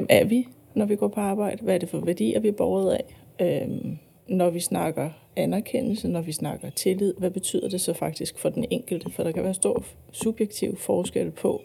[0.07, 1.63] Hvem er vi, når vi går på arbejde?
[1.63, 3.15] Hvad er det for værdier, vi er borget af?
[3.41, 8.49] Øhm, når vi snakker anerkendelse, når vi snakker tillid, hvad betyder det så faktisk for
[8.49, 9.11] den enkelte?
[9.11, 11.61] For der kan være stor subjektiv forskel på,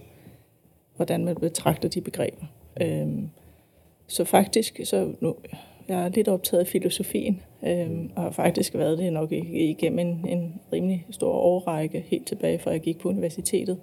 [0.96, 2.46] hvordan man betragter de begreber.
[2.81, 3.28] Øhm,
[4.07, 5.37] så faktisk, så nu,
[5.88, 10.24] jeg er lidt optaget af filosofien, øhm, og har faktisk været det nok igennem en,
[10.28, 13.78] en rimelig stor årrække, helt tilbage fra jeg gik på universitetet.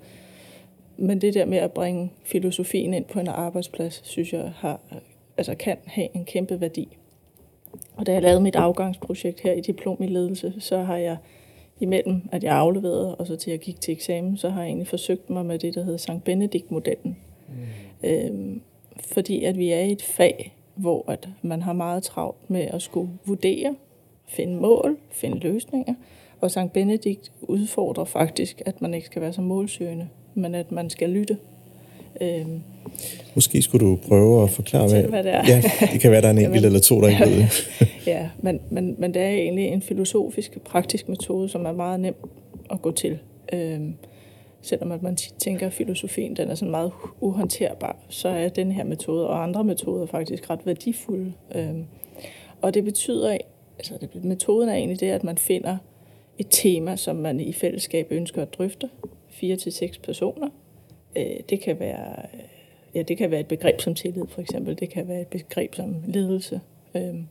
[1.02, 4.80] Men det der med at bringe filosofien ind på en arbejdsplads, synes jeg har,
[5.38, 6.98] altså kan have en kæmpe værdi.
[7.96, 11.18] Og da jeg lavede mit afgangsprojekt her i diplom i ledelse, så har jeg
[11.80, 14.88] imellem, at jeg afleverede, og så til jeg gik til eksamen, så har jeg egentlig
[14.88, 17.18] forsøgt mig med det, der hedder Sankt Benedikt-modellen.
[17.48, 18.10] Mm.
[18.10, 18.62] Øhm,
[19.14, 22.82] fordi at vi er i et fag, hvor at man har meget travlt med at
[22.82, 23.76] skulle vurdere,
[24.28, 25.94] finde mål, finde løsninger.
[26.42, 30.90] Og Sankt Benedikt udfordrer faktisk, at man ikke skal være så målsøgende, men at man
[30.90, 31.38] skal lytte.
[32.22, 32.62] Øhm,
[33.36, 35.44] Måske skulle du prøve at forklare, hvad, hvad det er.
[35.48, 35.62] Ja,
[35.94, 37.70] det kan være, der er en enkelt eller to, der ikke ved det.
[38.08, 42.16] ja, men, men, men det er egentlig en filosofisk, praktisk metode, som er meget nem
[42.72, 43.18] at gå til.
[43.54, 43.94] Øhm,
[44.62, 48.84] selvom at man tænker, at filosofien den er sådan meget uhåndterbar, så er den her
[48.84, 51.34] metode og andre metoder faktisk ret værdifulde.
[51.56, 51.84] Øhm,
[52.62, 53.38] og det betyder,
[53.78, 55.78] altså det, metoden er egentlig det, at man finder
[56.38, 58.90] et tema, som man i fællesskab ønsker at drøfte,
[59.40, 60.50] fire til seks personer,
[61.18, 62.40] øh, det kan være øh,
[62.96, 64.80] ja, det kan være et begreb som tillid, for eksempel.
[64.80, 66.62] Det kan være et begreb som ledelse.
[66.96, 67.28] Øhm,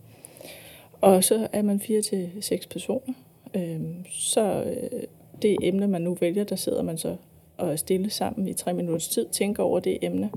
[1.01, 3.15] og så er man fire til seks personer.
[3.55, 5.03] Øhm, så øh,
[5.43, 7.17] det emne, man nu vælger, der sidder man så
[7.57, 10.31] og er stille sammen i tre minutters tid, tænker over det emne.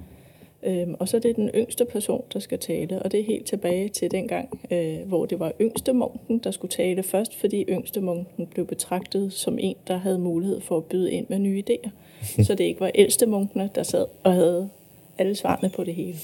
[0.64, 3.46] Øhm, og så er det den yngste person, der skal tale, og det er helt
[3.46, 8.02] tilbage til dengang, øh, hvor det var yngste munken, der skulle tale først, fordi yngste
[8.02, 11.90] munken blev betragtet som en, der havde mulighed for at byde ind med nye idéer.
[12.46, 14.70] så det ikke var ældste munkene, der sad og havde
[15.18, 16.18] alle svarene på det hele.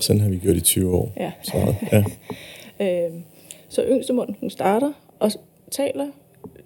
[0.00, 1.12] Sådan har vi gjort i 20 år.
[1.16, 1.32] Ja.
[1.42, 2.04] Så, ja.
[3.06, 3.22] øhm,
[3.68, 5.32] så yngste munken starter og
[5.70, 6.06] taler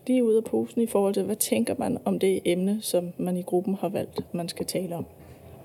[0.07, 3.37] lige ud af posen i forhold til, hvad tænker man om det emne, som man
[3.37, 5.07] i gruppen har valgt, man skal tale om.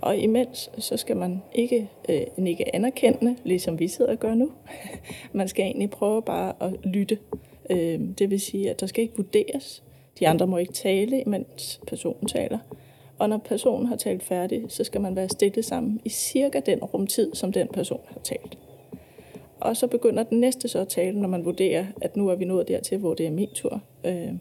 [0.02, 4.52] Og imens, så skal man ikke øh, nikke anerkendende, ligesom vi sidder og gør nu.
[5.34, 7.18] man skal egentlig prøve bare at lytte.
[7.70, 9.84] Øh, det vil sige, at der skal ikke vurderes.
[10.20, 12.60] De andre må ikke tale, mens personen taler.
[13.20, 16.80] Og når personen har talt færdig, så skal man være stille sammen i cirka den
[16.84, 18.58] rumtid, som den person har talt.
[19.60, 22.46] Og så begynder den næste så at tale, når man vurderer, at nu er vi
[22.46, 23.82] nået dertil, hvor det er min tur.
[24.06, 24.34] Øh,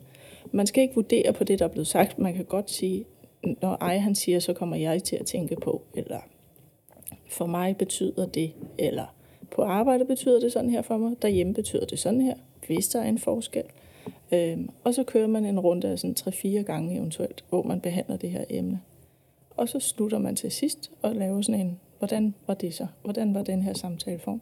[0.52, 2.18] man skal ikke vurdere på det, der er blevet sagt.
[2.18, 3.04] Man kan godt sige,
[3.46, 6.20] når ej han siger, så kommer jeg til at tænke på, eller
[7.30, 9.14] for mig betyder det, eller
[9.50, 12.34] på arbejde betyder det sådan her for mig, derhjemme betyder det sådan her,
[12.66, 13.64] hvis der er en forskel.
[14.32, 18.16] Øhm, og så kører man en runde af sådan 3-4 gange eventuelt, hvor man behandler
[18.16, 18.80] det her emne.
[19.50, 22.86] Og så slutter man til sidst og laver sådan en, hvordan var det så?
[23.02, 24.40] Hvordan var den her samtaleform?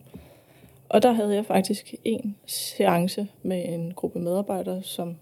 [0.89, 5.17] Og der havde jeg faktisk en seance med en gruppe medarbejdere, som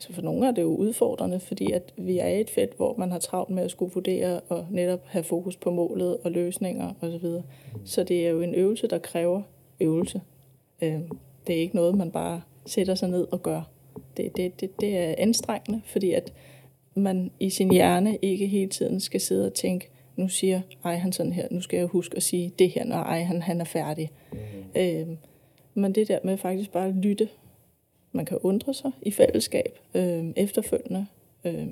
[0.00, 2.94] så for nogle er det jo udfordrende, fordi at vi er i et felt, hvor
[2.98, 6.92] man har travlt med at skulle vurdere og netop have fokus på målet og løsninger
[7.00, 7.20] osv.
[7.20, 7.42] Så,
[7.84, 9.42] så det er jo en øvelse, der kræver
[9.80, 10.20] øvelse.
[10.82, 11.00] Øh,
[11.46, 13.62] det er ikke noget, man bare sætter sig ned og gør.
[14.16, 16.32] Det, det, det, det er anstrengende, fordi at
[16.94, 21.12] man i sin hjerne ikke hele tiden skal sidde og tænke, nu siger ej han
[21.12, 23.64] sådan her, nu skal jeg huske at sige det her, når ej han, han er
[23.64, 24.10] færdig.
[24.32, 24.38] Mm.
[24.76, 25.06] Øh,
[25.74, 27.28] men det der med faktisk bare at lytte
[28.12, 31.06] man kan undre sig i fællesskab øh, efterfølgende.
[31.44, 31.68] Øh,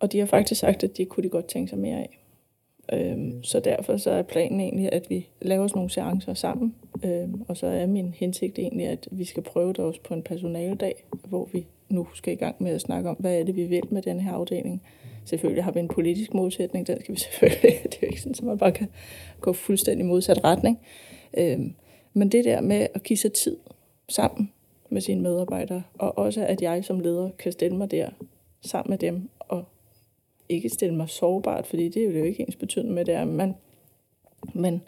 [0.00, 2.18] og de har faktisk sagt, at det kunne de godt tænke sig mere af.
[2.92, 6.74] Øh, så derfor så er planen egentlig, at vi laver sådan nogle seancer sammen.
[7.04, 10.22] Øh, og så er min hensigt egentlig, at vi skal prøve det også på en
[10.22, 13.64] personaledag, hvor vi nu skal i gang med at snakke om, hvad er det, vi
[13.64, 14.82] vil med den her afdeling.
[15.24, 18.34] Selvfølgelig har vi en politisk modsætning, den skal vi selvfølgelig, det er jo ikke sådan,
[18.38, 18.88] at man bare kan
[19.40, 20.78] gå fuldstændig modsat retning.
[21.38, 21.60] Øh,
[22.12, 23.56] men det der med at give sig tid
[24.08, 24.52] sammen
[24.90, 28.08] med sine medarbejdere, og også at jeg som leder kan stille mig der
[28.60, 29.64] sammen med dem, og
[30.48, 33.56] ikke stille mig sårbart, fordi det er jo ikke ens betydende med det er, men,
[34.54, 34.82] men,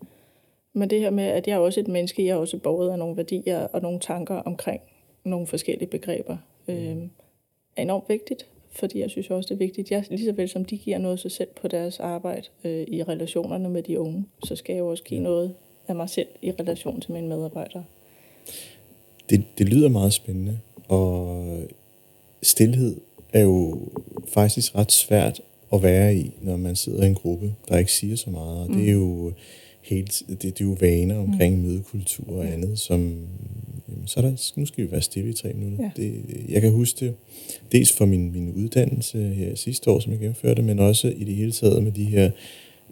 [0.72, 2.98] men det her med, at jeg er også et menneske, jeg er også borget af
[2.98, 4.80] nogle værdier og nogle tanker omkring
[5.24, 6.36] nogle forskellige begreber,
[6.68, 6.96] øh,
[7.76, 9.90] er enormt vigtigt, fordi jeg synes også, det er vigtigt.
[9.90, 12.84] Jeg, lige så vel som de giver noget af sig selv på deres arbejde øh,
[12.88, 15.54] i relationerne med de unge, så skal jeg jo også give noget
[15.88, 17.84] af mig selv i relation til mine medarbejdere.
[19.30, 20.58] Det, det lyder meget spændende,
[20.88, 21.44] og
[22.42, 22.96] stillhed
[23.32, 23.78] er jo
[24.28, 25.40] faktisk ret svært
[25.72, 28.58] at være i, når man sidder i en gruppe, der ikke siger så meget.
[28.58, 28.76] Og mm.
[28.76, 29.32] det er jo
[29.82, 31.62] helt, det, det er jo vaner omkring mm.
[31.62, 33.00] mødekultur og andet, som
[33.88, 35.84] jamen, så er der, nu skal vi være stille i tre minutter.
[35.84, 36.02] Ja.
[36.02, 37.14] Det, jeg kan huske det,
[37.72, 41.34] dels for min, min uddannelse her sidste år, som jeg gennemførte, men også i det
[41.34, 42.30] hele taget med de her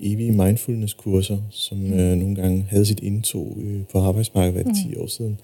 [0.00, 1.92] evige mindfulness-kurser, som mm.
[1.92, 4.90] øh, nogle gange havde sit indtog øh, på arbejdsmarkedet hver mm.
[4.92, 5.40] 10 år siden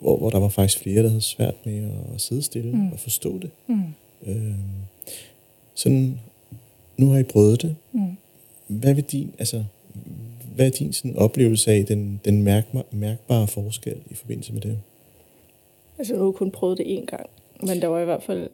[0.00, 2.92] hvor, hvor der var faktisk flere, der havde svært med at sidde stille mm.
[2.92, 3.50] og forstå det.
[3.66, 3.82] Mm.
[4.26, 4.54] Øh,
[5.74, 6.20] sådan,
[6.96, 7.76] nu har I prøvet det.
[7.92, 8.16] Mm.
[8.66, 9.64] Hvad vil din, altså,
[10.54, 14.78] hvad er din sådan, oplevelse af den, den mærk, mærkbare forskel i forbindelse med det?
[15.98, 17.30] Altså, jeg har kun prøvet det én gang,
[17.60, 18.48] men der var i hvert fald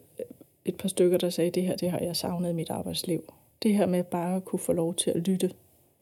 [0.65, 3.33] et par stykker, der sagde, det her det har jeg savnet i mit arbejdsliv.
[3.63, 5.51] Det her med bare at kunne få lov til at lytte.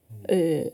[0.09, 0.35] Mm.
[0.35, 0.65] Øh,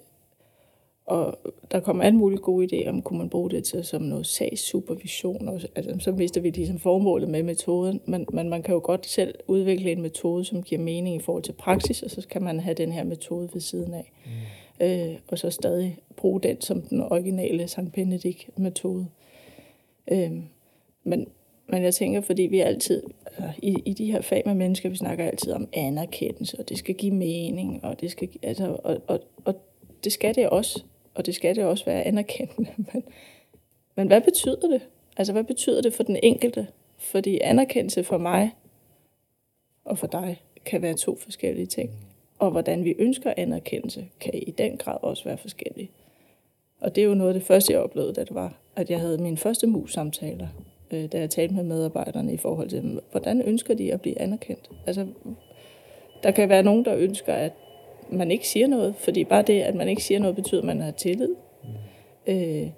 [1.08, 1.38] og
[1.72, 5.48] der kom alle mulige gode idéer om, kunne man bruge det til som noget sagssupervision.
[5.48, 9.06] Og, altså, så vidste vi ligesom formålet med metoden, men, men man kan jo godt
[9.06, 12.60] selv udvikle en metode, som giver mening i forhold til praksis, og så kan man
[12.60, 14.12] have den her metode ved siden af.
[14.26, 14.86] Mm.
[14.86, 19.08] Øh, og så stadig bruge den som den originale Sankt Benedict-metode.
[20.12, 20.32] Øh,
[21.04, 21.28] men,
[21.68, 24.96] men jeg tænker, fordi vi altid, altså, i, i de her fag med mennesker, vi
[24.96, 29.20] snakker altid om anerkendelse, og det skal give mening, og det skal, altså, og, og,
[29.46, 29.56] og
[30.04, 30.84] det skal det også
[31.18, 32.70] og det skal det også være anerkendende.
[32.94, 33.04] Men,
[33.96, 34.82] men hvad betyder det?
[35.18, 36.68] Altså, hvad betyder det for den enkelte?
[36.98, 38.52] Fordi anerkendelse for mig
[39.86, 41.92] og for dig kan være to forskellige ting.
[42.40, 45.92] Og hvordan vi ønsker anerkendelse, kan i den grad også være forskellige.
[46.80, 49.00] Og det er jo noget af det første, jeg oplevede, da det var, at jeg
[49.00, 50.48] havde mine første mus-samtaler,
[50.92, 54.70] øh, da jeg talte med medarbejderne i forhold til, hvordan ønsker de at blive anerkendt?
[54.88, 55.08] Altså,
[56.24, 57.52] der kan være nogen, der ønsker, at
[58.10, 60.82] man ikke siger noget, fordi bare det, at man ikke siger noget, betyder, at man
[60.82, 61.36] har tillid.
[61.64, 62.34] Mm.
[62.34, 62.70] Øh,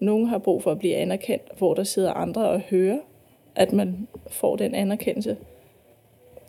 [0.00, 2.98] nogle har brug for at blive anerkendt, hvor der sidder andre og hører,
[3.54, 5.36] at man får den anerkendelse.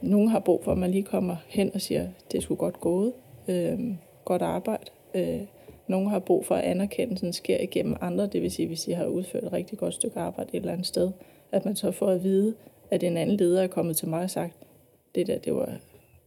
[0.01, 3.13] Nogle har brug for, at man lige kommer hen og siger, det skulle godt gået,
[3.47, 3.79] øh,
[4.25, 4.85] godt arbejde.
[5.13, 5.41] Øh,
[5.87, 9.05] nogle har brug for, at anerkendelsen sker igennem andre, det vil sige, hvis de har
[9.05, 11.11] udført et rigtig godt stykke arbejde et eller andet sted,
[11.51, 12.55] at man så får at vide,
[12.91, 14.53] at en anden leder er kommet til mig og sagt,
[15.15, 15.77] det der, det var,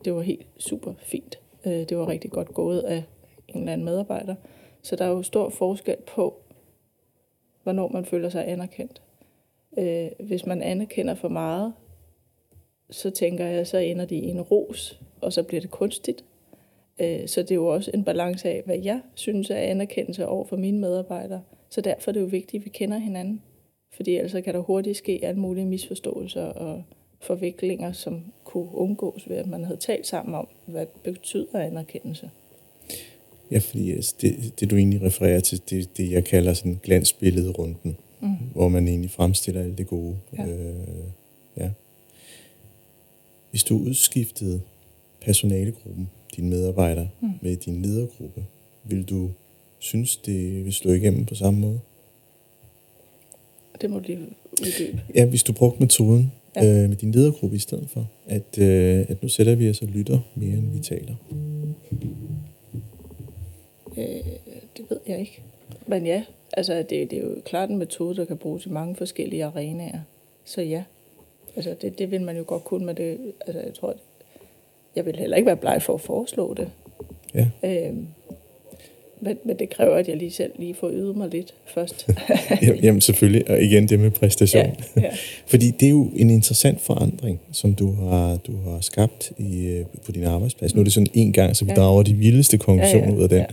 [0.05, 1.39] det var helt super fint.
[1.67, 3.05] Øh, det var rigtig godt gået af
[3.49, 4.35] en eller anden medarbejder.
[4.83, 6.35] Så der er jo stor forskel på,
[7.62, 9.03] hvornår man føler sig anerkendt.
[9.79, 11.73] Øh, hvis man anerkender for meget,
[12.91, 16.25] så tænker jeg, så ender de i en ros, og så bliver det kunstigt.
[17.01, 20.45] Øh, så det er jo også en balance af, hvad jeg synes er anerkendelse over
[20.45, 21.43] for mine medarbejdere.
[21.71, 23.43] Så derfor er det jo vigtigt, at vi kender hinanden.
[23.93, 26.85] Fordi ellers kan der hurtigt ske alle mulige misforståelser og
[27.21, 32.31] forviklinger, som kunne undgås ved, at man havde talt sammen om, hvad betyder anerkendelse.
[33.51, 37.97] Ja, fordi altså, det, det du egentlig refererer til, det, det jeg kalder sådan glansbillederunden,
[38.21, 38.29] mm.
[38.53, 40.17] hvor man egentlig fremstiller alt det gode.
[40.39, 40.47] Ja.
[40.47, 40.75] Øh,
[41.57, 41.71] ja.
[43.51, 44.61] Hvis du udskiftede
[45.21, 47.31] personalegruppen, dine medarbejdere, mm.
[47.41, 48.45] med din ledergruppe,
[48.85, 49.31] vil du
[49.79, 51.81] synes, det vil slå igennem på samme måde?
[53.81, 54.19] Det må du lige
[54.61, 55.03] uddybe.
[55.15, 56.83] Ja, hvis du brugte metoden ja.
[56.83, 59.89] øh, med din ledergruppe i stedet for, at, øh, at nu sætter vi os og
[59.89, 61.15] lytter mere, end vi taler.
[63.97, 64.05] Øh,
[64.77, 65.43] det ved jeg ikke.
[65.87, 68.97] Men ja, altså det, det er jo klart en metode, der kan bruges i mange
[68.97, 70.01] forskellige arenaer.
[70.45, 70.85] Så ja,
[71.57, 73.95] altså det, det vil man jo godt kunne, med det, altså jeg tror,
[74.97, 76.71] jeg vil heller ikke være bleg for at foreslå det.
[77.35, 77.51] Ja.
[77.65, 77.97] Øh,
[79.21, 82.09] men, men det kræver, at jeg lige selv lige får ydet mig lidt først.
[82.83, 84.77] Jamen selvfølgelig, og igen det med præstation.
[84.97, 85.11] Ja, ja.
[85.47, 89.85] Fordi det er jo en interessant forandring, som du har, du har skabt i, øh,
[90.07, 90.75] på din arbejdsplads.
[90.75, 91.77] Nu er det sådan en gang, så vi ja.
[91.77, 93.39] drager de vildeste konklusioner ja, ja, ud af den.
[93.39, 93.47] Ja.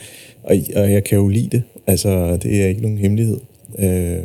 [0.43, 1.63] Og, og jeg kan jo lide det.
[1.87, 3.39] Altså, det er ikke nogen hemmelighed.
[3.79, 4.19] Øh,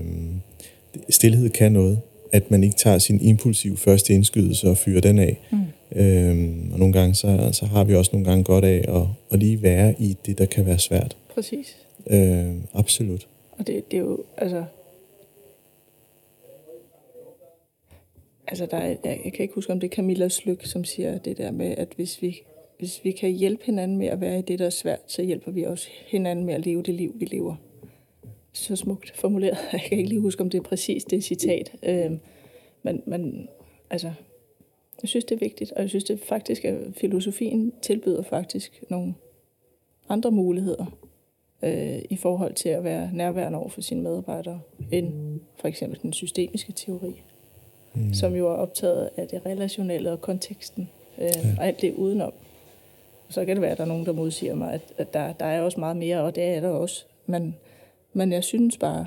[1.09, 1.99] stilhed kan noget.
[2.33, 5.39] At man ikke tager sin impulsiv første indskydelse og fyrer den af.
[5.53, 5.59] Mm.
[5.95, 9.39] Øhm, og nogle gange, så, så har vi også nogle gange godt af at, at
[9.39, 11.17] lige være i det, der kan være svært.
[11.37, 11.87] Præcis.
[12.11, 13.29] Øh, absolut.
[13.53, 14.65] Og det, det er jo, altså...
[18.47, 21.19] Altså, der er, jeg, jeg kan ikke huske, om det er Camilla Slyk, som siger
[21.19, 22.43] det der med, at hvis vi,
[22.79, 25.51] hvis vi kan hjælpe hinanden med at være i det, der er svært, så hjælper
[25.51, 27.57] vi også hinanden med at leve det liv, vi lever.
[28.53, 29.59] Så smukt formuleret.
[29.73, 31.73] Jeg kan ikke lige huske, om det er præcis det citat.
[31.83, 32.13] Øh,
[32.83, 33.49] men, men
[33.91, 34.13] altså,
[35.03, 39.15] jeg synes, det er vigtigt, og jeg synes det faktisk, at filosofien tilbyder faktisk nogle
[40.09, 40.87] andre muligheder
[41.63, 44.61] øh, i forhold til at være nærværende over for sine medarbejdere,
[44.93, 47.23] end for eksempel den systemiske teori,
[47.95, 48.15] mm.
[48.15, 51.31] som jo er optaget af det relationelle og konteksten, øh, ja.
[51.59, 52.33] og alt det udenom.
[53.29, 55.47] Så kan det være, at der er nogen, der modsiger mig, at, at der, der
[55.47, 57.05] er også meget mere, og det er der også.
[57.27, 57.57] Men,
[58.13, 59.07] men jeg synes bare,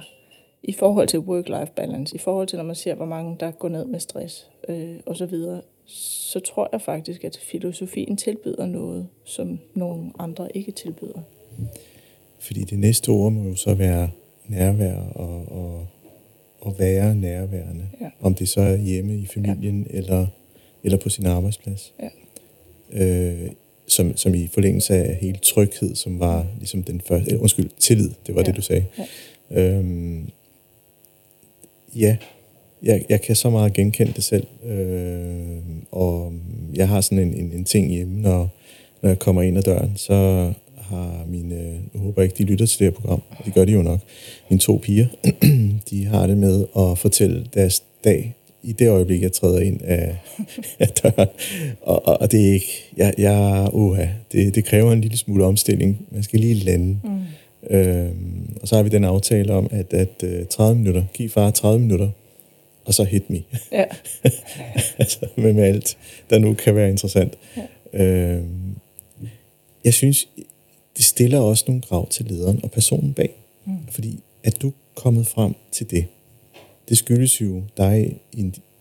[0.64, 3.70] i forhold til work-life balance, i forhold til, når man ser, hvor mange der går
[3.70, 9.08] ned med stress øh, og så videre, så tror jeg faktisk, at filosofien tilbyder noget,
[9.24, 11.22] som nogle andre ikke tilbyder.
[12.40, 14.10] Fordi det næste ord må jo så være
[14.48, 15.88] nærvær og, og,
[16.62, 17.88] og være nærværende.
[18.02, 18.10] Ja.
[18.22, 19.98] Om det så er hjemme i familien ja.
[19.98, 20.28] eller,
[20.84, 21.94] eller på sin arbejdsplads.
[22.00, 22.10] Ja.
[22.94, 23.52] Øh,
[23.88, 28.12] som, som i forlængelse af hele tryghed, som var ligesom den første, eh, undskyld, tillid,
[28.28, 28.46] det var ja.
[28.46, 28.86] det, du sagde.
[29.52, 29.62] Ja.
[29.62, 30.30] Øhm,
[31.96, 32.18] ja,
[32.84, 35.58] jeg, jeg kan så meget genkende det selv, øh,
[35.92, 36.34] og
[36.74, 38.50] jeg har sådan en, en, en ting hjemme, når,
[39.02, 40.54] når jeg kommer ind ad døren, så
[40.90, 41.56] har mine,
[41.94, 44.00] jeg håber ikke, de lytter til det her program, det gør de jo nok,
[44.50, 45.08] mine to piger,
[45.90, 50.18] de har det med at fortælle deres dag i det øjeblik, jeg træder ind af,
[50.80, 51.30] af døren.
[51.82, 55.46] Og, og, og det er ikke, jeg, jeg uha, det, det kræver en lille smule
[55.46, 56.08] omstilling.
[56.12, 57.00] Man skal lige lande.
[57.04, 57.20] Mm.
[57.70, 61.52] Øhm, og så har vi den aftale om, at, at 30 øh, minutter, giv far
[61.52, 62.10] 30 minutter,
[62.86, 63.44] og så hit me.
[63.72, 63.86] Ja.
[65.00, 65.98] altså med, med alt,
[66.30, 67.34] der nu kan være interessant.
[67.94, 68.04] Ja.
[68.06, 68.76] Øhm,
[69.86, 70.28] jeg synes,
[71.00, 73.30] det stiller også nogle krav til lederen og personen bag.
[73.66, 73.74] Mm.
[73.92, 76.06] Fordi at du kommet frem til det,
[76.90, 78.20] det skyldes jo dig,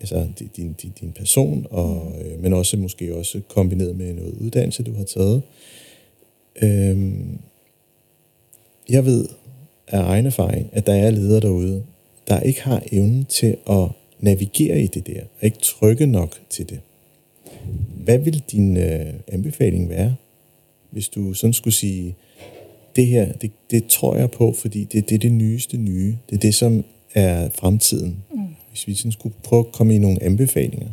[0.01, 2.21] altså din, din, din person, og, mm.
[2.21, 5.43] øh, men også måske også kombineret med noget uddannelse, du har taget.
[6.63, 7.39] Øhm,
[8.89, 9.29] jeg ved
[9.89, 11.85] af egen erfaring, at der er ledere derude,
[12.29, 13.89] der ikke har evnen til at
[14.21, 16.81] navigere i det der, og ikke trykke nok til det.
[18.05, 20.17] Hvad vil din øh, anbefaling være
[20.91, 22.17] hvis du sådan skulle sige,
[22.97, 26.17] det her, det, det tror jeg på, fordi det, det er det nyeste nye.
[26.31, 26.85] Det er det, som
[27.15, 28.25] er fremtiden.
[28.33, 28.41] Mm.
[28.69, 30.89] Hvis vi sådan skulle prøve at komme i nogle anbefalinger.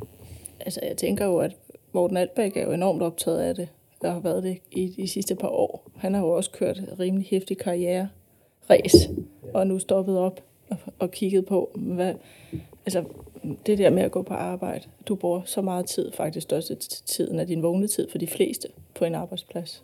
[0.59, 1.55] Altså, jeg tænker jo, at
[1.93, 3.67] Morten Altbæk er jo enormt optaget af det.
[4.01, 5.91] Der har været det i de sidste par år.
[5.95, 8.07] Han har jo også kørt rimelig hæftig karriere
[8.69, 9.09] race,
[9.53, 12.13] og nu stoppet op og, og kigget på, hvad,
[12.85, 13.03] altså,
[13.65, 14.87] det der med at gå på arbejde.
[15.07, 18.67] Du bruger så meget tid, faktisk største tiden af din vågne tid for de fleste
[18.95, 19.83] på en arbejdsplads.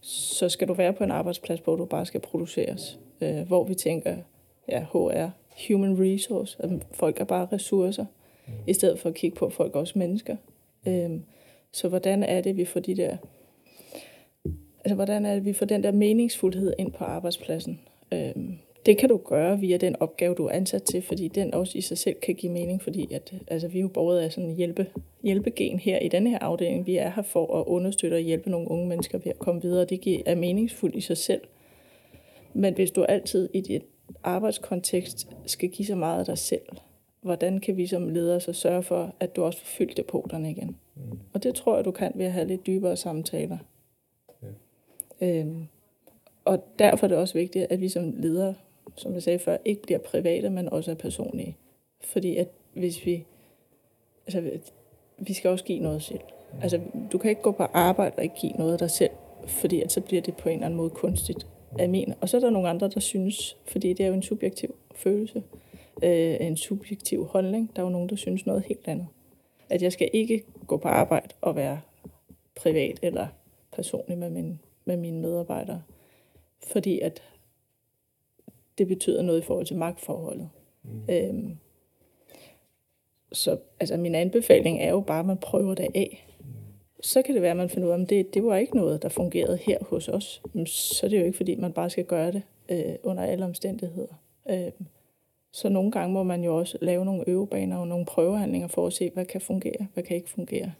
[0.00, 2.98] Så skal du være på en arbejdsplads, hvor du bare skal produceres.
[3.20, 4.16] Øh, hvor vi tænker,
[4.68, 5.28] ja, HR,
[5.68, 8.04] human resource, at folk er bare ressourcer,
[8.66, 10.36] i stedet for at kigge på, at folk er også mennesker.
[10.86, 11.10] Øh,
[11.72, 13.16] så hvordan er det, vi får de der
[14.84, 17.80] altså, hvordan er det, vi får den der meningsfuldhed ind på arbejdspladsen?
[18.12, 18.34] Øh,
[18.86, 21.80] det kan du gøre via den opgave, du er ansat til, fordi den også i
[21.80, 24.56] sig selv kan give mening, fordi at, altså, vi er jo borget af sådan en
[24.56, 24.86] hjælpe,
[25.22, 26.86] hjælpegen her i denne her afdeling.
[26.86, 29.84] Vi er her for at understøtte og hjælpe nogle unge mennesker ved at komme videre,
[29.84, 31.40] det er meningsfuldt i sig selv.
[32.54, 33.82] Men hvis du altid i dit
[34.24, 36.62] arbejdskontekst skal give så meget af dig selv.
[37.20, 40.76] Hvordan kan vi som ledere så sørge for, at du også får fyldt depoterne igen?
[40.96, 41.18] Mm.
[41.32, 43.58] Og det tror jeg, du kan ved at have lidt dybere samtaler.
[44.42, 44.46] Ja.
[45.26, 45.66] Øhm,
[46.44, 48.54] og derfor er det også vigtigt, at vi som ledere,
[48.96, 51.56] som jeg sagde før, ikke bliver private, men også er personlige.
[52.00, 53.24] Fordi at hvis vi...
[54.26, 54.50] Altså,
[55.18, 56.20] vi skal også give noget selv.
[56.62, 56.80] Altså,
[57.12, 59.10] du kan ikke gå på arbejde og ikke give noget af dig selv,
[59.46, 61.46] fordi at så bliver det på en eller anden måde kunstigt
[61.78, 62.14] af min.
[62.20, 65.42] Og så er der nogle andre, der synes, fordi det er jo en subjektiv følelse,
[66.02, 67.70] øh, en subjektiv holdning.
[67.76, 69.06] Der er jo nogen, der synes noget helt andet.
[69.68, 71.80] At jeg skal ikke gå på arbejde og være
[72.56, 73.26] privat eller
[73.72, 75.82] personlig med, min, med mine medarbejdere.
[76.62, 77.22] Fordi at
[78.80, 80.48] det betyder noget i forhold til magtforholdet.
[80.82, 81.14] Mm.
[81.14, 81.56] Øhm,
[83.32, 86.26] så altså, min anbefaling er jo bare, at man prøver det af.
[87.00, 89.02] Så kan det være, at man finder ud af, at det, det var ikke noget,
[89.02, 90.42] der fungerede her hos os.
[90.66, 94.14] Så er det jo ikke, fordi man bare skal gøre det øh, under alle omstændigheder.
[94.50, 94.70] Øh,
[95.52, 98.92] så nogle gange må man jo også lave nogle øvebaner og nogle prøvehandlinger for at
[98.92, 100.72] se, hvad kan fungere, hvad kan ikke fungere.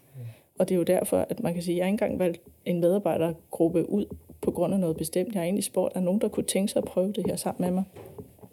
[0.61, 2.79] Og det er jo derfor, at man kan sige, at jeg ikke engang valgt en
[2.79, 4.05] medarbejdergruppe ud
[4.41, 5.33] på grund af noget bestemt.
[5.33, 7.61] Jeg har egentlig spurgt, at nogen, der kunne tænke sig at prøve det her sammen
[7.61, 7.83] med mig.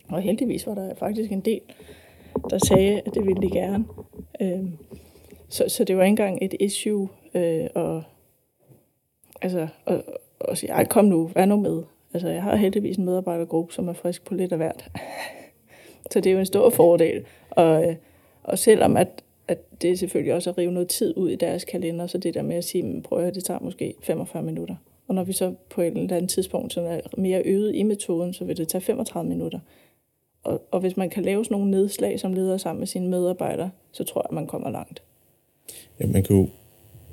[0.09, 1.61] Og heldigvis var der faktisk en del,
[2.51, 3.85] der sagde, at det ville de gerne.
[4.41, 4.65] Øh,
[5.49, 7.09] så, så det var ikke engang et issue.
[7.35, 8.03] Øh, og,
[9.43, 10.05] altså, og,
[10.41, 11.83] og sige, ej, kom nu, vær nu med.
[12.15, 14.91] Altså, jeg har heldigvis en medarbejdergruppe, som er frisk på lidt af hvert.
[16.11, 17.25] så det er jo en stor fordel.
[17.51, 17.97] Og, øh,
[18.43, 22.07] og selvom at, at det selvfølgelig også at rive noget tid ud i deres kalender,
[22.07, 24.74] så det der med at sige, prøv at det tager måske 45 minutter.
[25.09, 28.32] Og når vi så på et eller andet tidspunkt som er mere øvet i metoden,
[28.34, 29.59] så vil det tage 35 minutter.
[30.42, 33.70] Og, og hvis man kan lave sådan nogle nedslag som leder sammen med sine medarbejdere,
[33.92, 35.03] så tror jeg, at man kommer langt.
[36.01, 36.49] Ja, man kan jo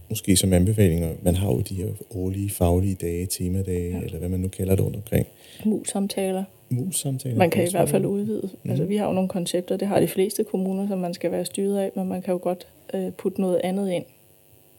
[0.09, 4.03] måske som anbefalinger, man har jo de her årlige faglige dage, temadage, ja.
[4.03, 5.27] eller hvad man nu kalder det rundt omkring.
[5.65, 6.43] Mus-samtaler.
[6.69, 7.37] Mus-samtaler.
[7.37, 8.49] Man kan i hvert fald udvide.
[8.63, 8.69] Mm.
[8.69, 11.45] Altså, vi har jo nogle koncepter, det har de fleste kommuner, som man skal være
[11.45, 14.05] styret af, men man kan jo godt øh, putte noget andet ind,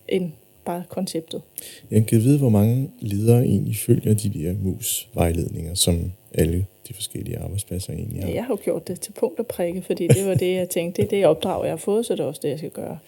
[0.09, 0.31] end
[0.65, 1.43] bare konceptet.
[1.91, 7.39] Jeg kan vide, hvor mange ledere egentlig følger de der mus-vejledninger, som alle de forskellige
[7.39, 8.29] arbejdspladser egentlig har.
[8.29, 10.69] Ja, jeg har jo gjort det til punkt og prikke, fordi det var det, jeg
[10.69, 12.71] tænkte, det er det opdrag, jeg har fået, så det er også det, jeg skal
[12.71, 12.99] gøre.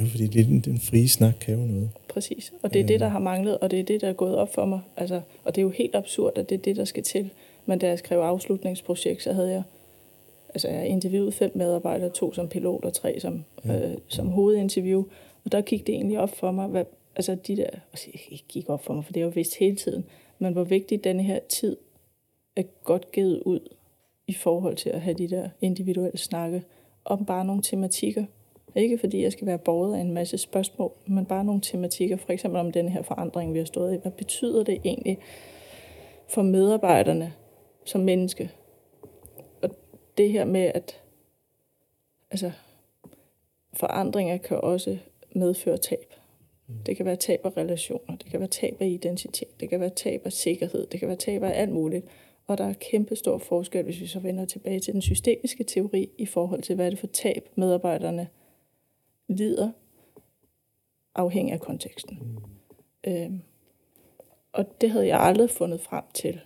[0.00, 1.90] Jo, fordi det, den, den frie snak kan jo noget.
[2.08, 4.36] Præcis, og det er det, der har manglet, og det er det, der er gået
[4.36, 4.80] op for mig.
[4.96, 7.30] Altså, og det er jo helt absurd, at det er det, der skal til.
[7.66, 9.62] Men da jeg skrev afslutningsprojekt, så havde jeg
[10.48, 13.90] altså jeg interviewet fem medarbejdere, to som pilot og tre som, ja.
[13.90, 15.04] øh, som hovedinterview.
[15.44, 16.84] Og der gik det egentlig op for mig, hvad,
[17.16, 20.04] altså de der, altså ikke gik op for mig, for det jo vist hele tiden,
[20.38, 21.76] men hvor vigtig denne her tid
[22.56, 23.60] er godt givet ud
[24.26, 26.62] i forhold til at have de der individuelle snakke
[27.04, 28.24] om bare nogle tematikker.
[28.74, 32.32] Ikke fordi jeg skal være borget af en masse spørgsmål, men bare nogle tematikker, for
[32.32, 33.98] eksempel om den her forandring, vi har stået i.
[34.02, 35.18] Hvad betyder det egentlig
[36.28, 37.32] for medarbejderne
[37.90, 38.50] som menneske?
[39.62, 39.70] Og
[40.18, 41.02] det her med, at
[42.30, 42.52] altså,
[43.72, 44.98] forandringer kan også
[45.34, 46.14] medføre tab.
[46.86, 49.90] Det kan være tab af relationer, det kan være tab af identitet, det kan være
[49.90, 52.06] tab af sikkerhed, det kan være tab af alt muligt.
[52.46, 56.10] Og der er kæmpe stor forskel, hvis vi så vender tilbage til den systemiske teori
[56.18, 58.28] i forhold til, hvad er det for tab medarbejderne
[59.28, 59.70] lider,
[61.14, 62.18] afhængig af konteksten.
[62.20, 63.12] Mm.
[63.12, 63.40] Øhm,
[64.52, 66.40] og det havde jeg aldrig fundet frem til,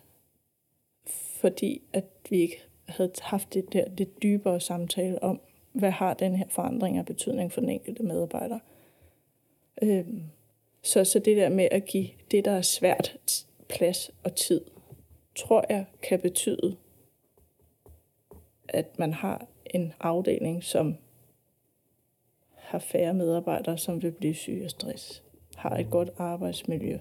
[1.44, 5.40] fordi at vi ikke havde haft det der lidt dybere samtale om,
[5.72, 8.58] hvad har den her forandring af betydning for den enkelte medarbejder.
[9.82, 10.22] Øhm,
[10.82, 13.18] så, så det der med at give det, der er svært,
[13.68, 14.60] plads og tid,
[15.36, 16.76] tror jeg kan betyde,
[18.68, 20.96] at man har en afdeling, som
[22.54, 25.22] har færre medarbejdere, som vil blive syge af stress,
[25.56, 26.98] har et godt arbejdsmiljø.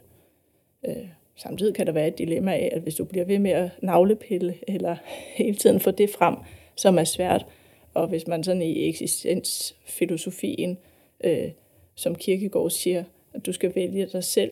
[0.85, 3.69] Øh, samtidig kan der være et dilemma af, at hvis du bliver ved med at
[3.81, 4.95] navlepille, eller
[5.37, 6.35] hele tiden få det frem,
[6.75, 7.45] som er svært,
[7.93, 10.77] og hvis man sådan i eksistensfilosofien,
[11.23, 11.51] øh,
[11.95, 13.03] som Kirkegaard siger,
[13.33, 14.51] at du skal vælge dig selv,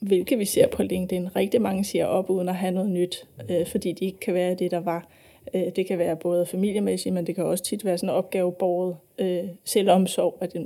[0.00, 1.36] hvilket vi ser på LinkedIn.
[1.36, 4.54] Rigtig mange siger op uden at have noget nyt, øh, fordi de ikke kan være
[4.54, 5.08] det, der var.
[5.54, 8.96] Øh, det kan være både familiemæssigt, men det kan også tit være sådan en opgavebordet
[9.18, 10.56] øh, selvomsorg, at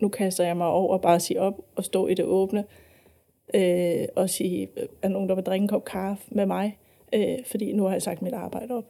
[0.00, 2.87] nu kaster jeg mig over og bare sige op og stå i det åbne, øh,
[3.54, 6.78] øh, og sige, øh, er nogen, der vil drikke en kop kaffe med mig,
[7.12, 8.84] øh, fordi nu har jeg sagt mit arbejde op.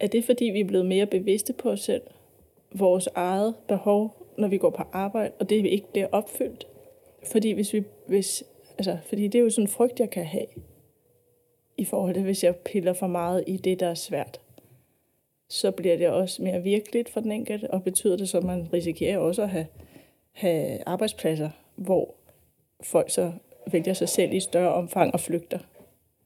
[0.00, 2.02] Er det, fordi vi er blevet mere bevidste på os selv,
[2.72, 6.66] vores eget behov, når vi går på arbejde, og det ikke bliver opfyldt?
[7.32, 8.44] Fordi hvis vi, hvis,
[8.78, 10.46] altså, fordi det er jo sådan en frygt, jeg kan have
[11.76, 14.40] i forhold til, hvis jeg piller for meget i det, der er svært.
[15.48, 18.72] Så bliver det også mere virkeligt for den enkelte, og betyder det så, at man
[18.72, 19.66] risikerer også at have,
[20.32, 22.14] have arbejdspladser, hvor
[22.82, 23.32] folk så
[23.72, 25.58] vælger sig selv i større omfang og flygter.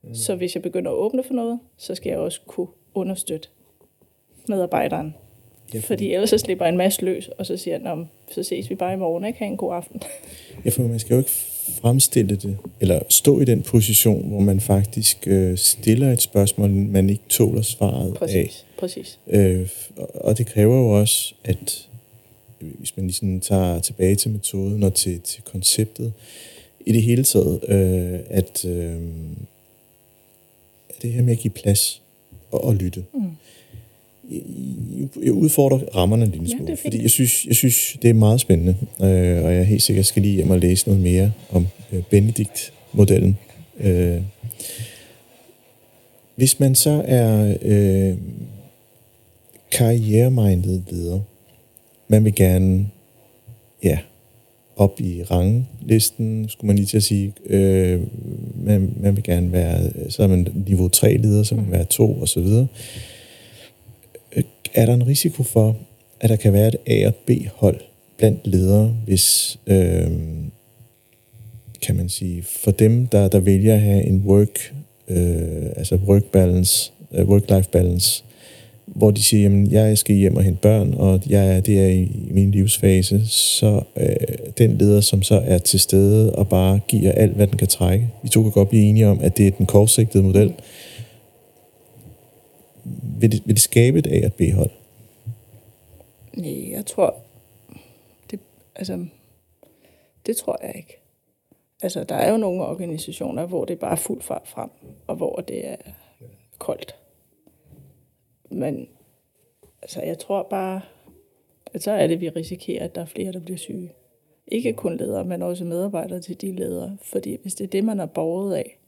[0.03, 0.15] Mm.
[0.15, 3.49] Så hvis jeg begynder at åbne for noget, så skal jeg også kunne understøtte
[4.49, 5.15] medarbejderen.
[5.75, 5.87] Ja, fordi...
[5.87, 8.93] fordi ellers så slipper en masse løs, og så siger jeg, så ses vi bare
[8.93, 9.39] i morgen, ikke?
[9.39, 10.03] Ha' en god aften.
[10.65, 11.31] Ja, for man skal jo ikke
[11.81, 17.11] fremstille det, eller stå i den position, hvor man faktisk øh, stiller et spørgsmål, man
[17.11, 18.79] ikke tåler svaret præcis, af.
[18.79, 19.21] Præcis.
[19.27, 19.69] Øh,
[20.15, 21.89] og det kræver jo også, at
[22.79, 26.13] hvis man ligesom tager tilbage til metoden og til, til konceptet,
[26.87, 28.97] i det hele taget, øh, at øh,
[31.03, 32.03] det her med at give plads
[32.51, 33.05] og, og lytte.
[33.15, 33.31] Mm.
[34.31, 38.15] Jeg, jeg udfordrer rammerne en lille smule, ja, fordi jeg synes, jeg synes, det er
[38.15, 41.33] meget spændende, øh, og jeg er helt sikkert skal lige hjem og læse noget mere
[41.51, 43.39] om øh, Benedikt-modellen.
[43.81, 44.23] Øh,
[46.35, 48.17] hvis man så er øh,
[49.71, 51.21] karrieremindet leder,
[52.09, 52.91] man vil gerne
[53.83, 53.99] ja,
[54.77, 57.33] op i ranglisten, skulle man lige til at sige.
[57.47, 58.01] Øh,
[58.55, 61.85] man, man vil gerne være, så er man niveau 3 leder, så man vil være
[61.85, 62.67] 2 og så videre.
[64.37, 64.43] Øh,
[64.75, 65.77] er der en risiko for,
[66.21, 67.81] at der kan være et A- og B-hold
[68.19, 70.11] blandt ledere, hvis, øh,
[71.83, 74.75] kan man sige, for dem, der, der vælger at have en work,
[75.09, 78.25] øh, altså work balance, øh, work-life balance,
[78.87, 82.29] hvor de siger, jamen, jeg skal hjem og hente børn, og jeg, det er i
[82.31, 84.07] min livsfase, så øh,
[84.59, 88.11] den leder, som så er til stede og bare giver alt, hvad den kan trække.
[88.23, 90.55] Vi to kan godt blive enige om, at det er den kortsigtede model.
[93.19, 94.71] Vil det, vil det skabe et A- og B-hold?
[96.37, 97.17] Nej, jeg tror,
[98.31, 98.41] det,
[98.75, 99.07] altså,
[100.27, 100.99] det tror jeg ikke.
[101.83, 104.71] Altså, der er jo nogle organisationer, hvor det er bare fuld fart frem,
[105.07, 105.77] og hvor det er
[106.59, 106.95] koldt.
[108.53, 108.89] Men
[109.83, 110.81] altså, jeg tror bare,
[111.67, 113.93] at så er det, vi risikerer, at der er flere, der bliver syge.
[114.47, 116.97] Ikke kun ledere, men også medarbejdere til de ledere.
[117.03, 118.79] Fordi hvis det er det, man er borget af,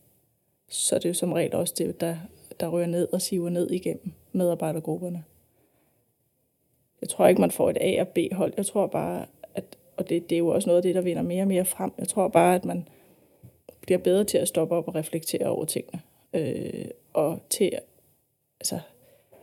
[0.69, 2.17] så er det jo som regel også det, der,
[2.61, 5.25] der rører ned og siver ned igennem medarbejdergrupperne.
[7.01, 8.53] Jeg tror ikke, man får et A- og B-hold.
[8.57, 9.65] Jeg tror bare, at,
[9.97, 11.93] og det, det er jo også noget af det, der vinder mere og mere frem.
[11.99, 12.89] Jeg tror bare, at man
[13.81, 16.01] bliver bedre til at stoppe op og reflektere over tingene.
[16.35, 17.79] Øh, og til,
[18.61, 18.81] altså,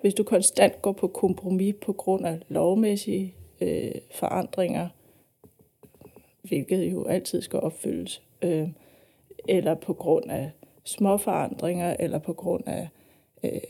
[0.01, 4.89] hvis du konstant går på kompromis på grund af lovmæssige øh, forandringer,
[6.41, 8.69] hvilket jo altid skal opfyldes, øh,
[9.47, 10.51] eller på grund af
[10.83, 12.89] små forandringer, eller på grund af,
[13.43, 13.61] øh,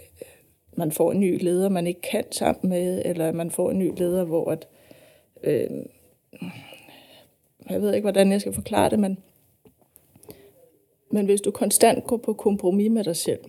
[0.78, 3.92] man får en ny leder, man ikke kan sammen med, eller man får en ny
[3.98, 4.68] leder, hvor at,
[5.44, 5.70] øh,
[7.70, 9.18] jeg ved ikke, hvordan jeg skal forklare det, men,
[11.12, 13.40] men hvis du konstant går på kompromis med dig selv,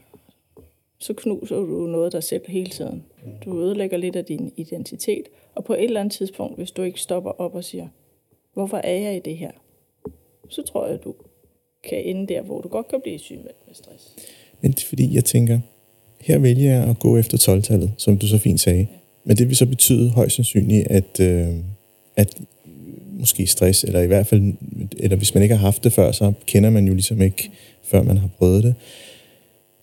[1.03, 3.05] så knuser du noget dig selv hele tiden.
[3.45, 5.23] Du ødelægger lidt af din identitet,
[5.55, 7.89] og på et eller andet tidspunkt, hvis du ikke stopper op og siger,
[8.55, 9.51] hvorfor er jeg i det her?
[10.49, 11.15] Så tror jeg, du
[11.89, 14.15] kan ende der, hvor du godt kan blive syg med stress.
[14.61, 15.61] Men det er fordi, jeg tænker,
[16.21, 18.81] her vælger jeg at gå efter 12-tallet, som du så fint sagde.
[18.81, 18.87] Ja.
[19.25, 21.49] Men det vil så betyde højst sandsynligt, at, øh,
[22.17, 22.41] at
[23.13, 24.55] måske stress, eller i hvert fald,
[24.99, 27.51] eller hvis man ikke har haft det før, så kender man jo ligesom ikke,
[27.83, 28.75] før man har prøvet det.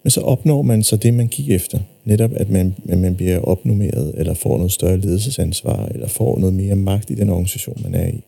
[0.03, 1.79] Men så opnår man så det, man gik efter.
[2.05, 6.53] Netop, at man, at man bliver opnummeret, eller får noget større ledelsesansvar, eller får noget
[6.55, 8.23] mere magt i den organisation, man er i.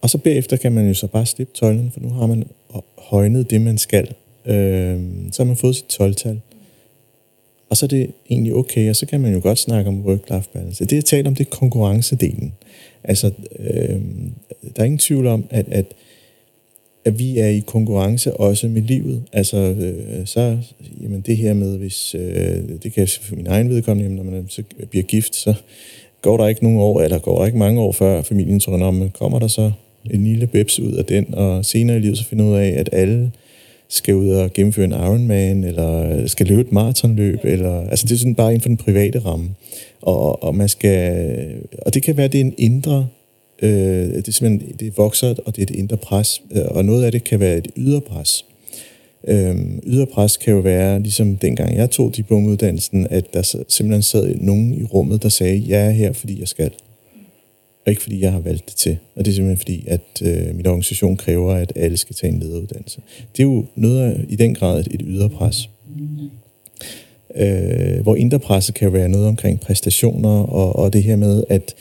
[0.00, 2.44] Og så bagefter kan man jo så bare slippe tøjlen, for nu har man
[2.98, 4.14] højnet det, man skal.
[4.46, 5.00] Øh,
[5.32, 6.40] så har man fået sit 12-tal.
[7.70, 10.52] Og så er det egentlig okay, og så kan man jo godt snakke om work-life
[10.52, 10.84] balance.
[10.84, 12.52] Det, jeg taler om, det er konkurrencedelen.
[13.04, 14.00] Altså, øh,
[14.76, 15.86] der er ingen tvivl om, at, at
[17.08, 19.22] at vi er i konkurrence også med livet.
[19.32, 20.58] Altså, øh, så,
[21.02, 24.62] jamen det her med, hvis, øh, det kan for min egen vedkommende, når man så
[24.90, 25.54] bliver gift, så
[26.22, 29.10] går der ikke nogen år, eller går der ikke mange år før familien tror, om,
[29.10, 29.72] kommer der så
[30.10, 32.88] en lille bebs ud af den, og senere i livet så finder ud af, at
[32.92, 33.30] alle
[33.88, 38.18] skal ud og gennemføre en Ironman, eller skal løbe et maratonløb, eller, altså det er
[38.18, 39.50] sådan bare inden for den private ramme.
[40.02, 41.36] Og, og man skal,
[41.86, 43.06] og det kan være, det er en indre
[43.62, 43.70] Øh,
[44.14, 47.12] det er simpelthen det vokser, og det er et indre pres, øh, og noget af
[47.12, 48.44] det kan være et ydre pres.
[49.28, 49.56] Øh,
[49.86, 54.74] ydre pres kan jo være, ligesom dengang jeg tog diplomuddannelsen, at der simpelthen sad nogen
[54.74, 56.70] i rummet, der sagde, jeg er her, fordi jeg skal.
[57.86, 58.98] Og ikke fordi jeg har valgt det til.
[59.16, 62.40] Og det er simpelthen fordi, at øh, min organisation kræver, at alle skal tage en
[62.40, 63.00] lederuddannelse.
[63.36, 65.70] Det er jo noget af, i den grad et, et ydre pres.
[67.36, 71.74] Øh, hvor indre presset kan være noget omkring præstationer, og, og det her med, at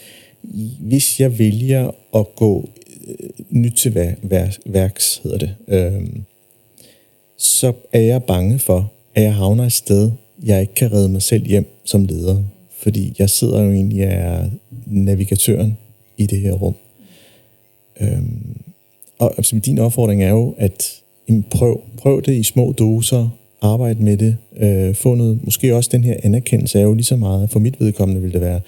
[0.79, 2.69] hvis jeg vælger at gå
[3.07, 6.07] øh, nyt til vær, værks, hedder det, øh,
[7.37, 10.11] så er jeg bange for, at jeg havner et sted,
[10.43, 12.43] jeg ikke kan redde mig selv hjem som leder.
[12.77, 14.49] Fordi jeg sidder jo egentlig og er
[14.85, 15.77] navigatøren
[16.17, 16.75] i det her rum.
[18.01, 18.61] Øhm,
[19.19, 23.29] og altså, din opfordring er jo, at jamen, prøv, prøv det i små doser,
[23.61, 27.15] arbejde med det, øh, få noget, måske også den her anerkendelse er jo lige så
[27.15, 28.61] meget, for mit vedkommende vil det være,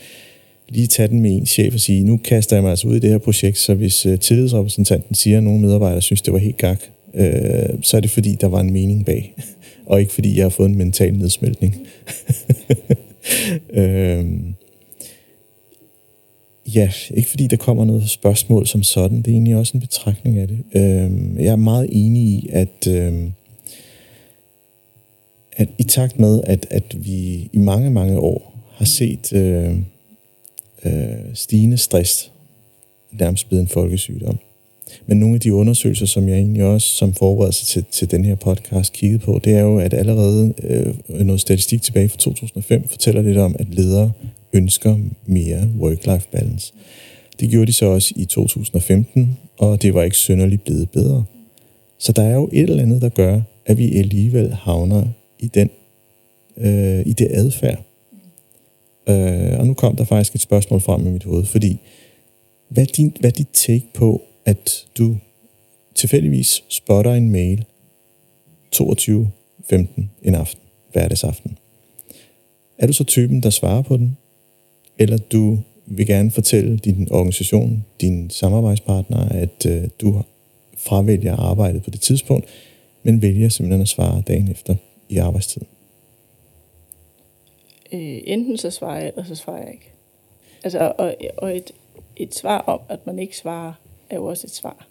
[0.69, 2.99] lige tage den med en chef og sige, nu kaster jeg mig altså ud i
[2.99, 6.57] det her projekt, så hvis øh, tillidsrepræsentanten siger, at nogle medarbejdere synes, det var helt
[6.57, 6.81] gak,
[7.13, 9.35] øh, så er det fordi, der var en mening bag,
[9.85, 11.75] og ikke fordi, jeg har fået en mental nedsmeltning.
[13.73, 14.25] øh,
[16.75, 20.37] ja, ikke fordi der kommer noget spørgsmål som sådan, det er egentlig også en betragtning
[20.37, 20.59] af det.
[20.75, 22.87] Øh, jeg er meget enig i, at...
[22.87, 23.13] Øh,
[25.59, 29.75] at i takt med, at, at vi i mange, mange år har set øh,
[30.85, 32.31] øh, stigende stress
[33.11, 34.37] nærmest blevet en folkesygdom.
[35.05, 38.35] Men nogle af de undersøgelser, som jeg egentlig også som forberedelse til, til den her
[38.35, 43.21] podcast kiggede på, det er jo, at allerede øh, noget statistik tilbage fra 2005 fortæller
[43.21, 44.11] lidt om, at ledere
[44.53, 46.73] ønsker mere work-life balance.
[47.39, 51.25] Det gjorde de så også i 2015, og det var ikke synderligt blevet bedre.
[51.99, 55.07] Så der er jo et eller andet, der gør, at vi alligevel havner
[55.39, 55.69] i den
[56.57, 57.88] øh, i det adfærd.
[59.09, 61.79] Øh, og nu kom der faktisk et spørgsmål frem i mit hoved, fordi
[62.69, 65.17] hvad er, din, hvad er dit take på, at du
[65.95, 67.65] tilfældigvis spotter en mail
[68.75, 69.75] 22.15
[70.23, 71.57] en aften, hverdagsaften?
[72.77, 74.17] Er du så typen, der svarer på den?
[74.97, 80.23] Eller du vil gerne fortælle din organisation, din samarbejdspartner, at øh, du
[80.77, 82.45] fravælger arbejdet på det tidspunkt,
[83.03, 84.75] men vælger simpelthen at svare dagen efter
[85.09, 85.67] i arbejdstiden?
[87.93, 89.91] Øh, enten så svarer jeg, eller så svarer jeg ikke.
[90.63, 91.71] Altså, og, og et,
[92.15, 93.73] et svar om, at man ikke svarer,
[94.09, 94.87] er jo også et svar.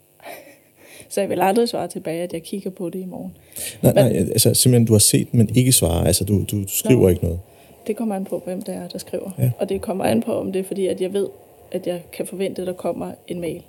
[1.08, 3.36] så jeg vil aldrig svare tilbage, at jeg kigger på det i morgen.
[3.82, 6.04] Nej, men, nej altså simpelthen, du har set, men ikke svarer.
[6.04, 7.40] Altså, du, du, du skriver nej, ikke noget.
[7.86, 9.30] Det kommer an på, hvem det er, der skriver.
[9.38, 9.50] Ja.
[9.58, 11.28] Og det kommer an på, om det er fordi, at jeg ved,
[11.70, 13.62] at jeg kan forvente, at der kommer en mail.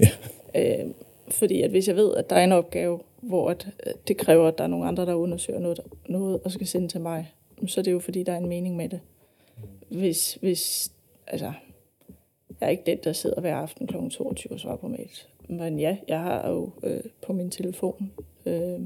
[0.00, 0.08] Ja.
[0.54, 0.86] Øh,
[1.28, 4.48] fordi at hvis jeg ved, at der er en opgave, hvor at øh, det kræver,
[4.48, 7.32] at der er nogle andre, der undersøger noget, noget og skal sende til mig,
[7.66, 9.00] så er det jo fordi, der er en mening med det.
[9.88, 10.92] Hvis, hvis
[11.26, 11.52] altså,
[12.60, 14.08] jeg er ikke den, der sidder hver aften kl.
[14.10, 15.28] 22 og svarer på mails.
[15.48, 18.12] Men ja, jeg har jo øh, på min telefon.
[18.46, 18.80] Øh,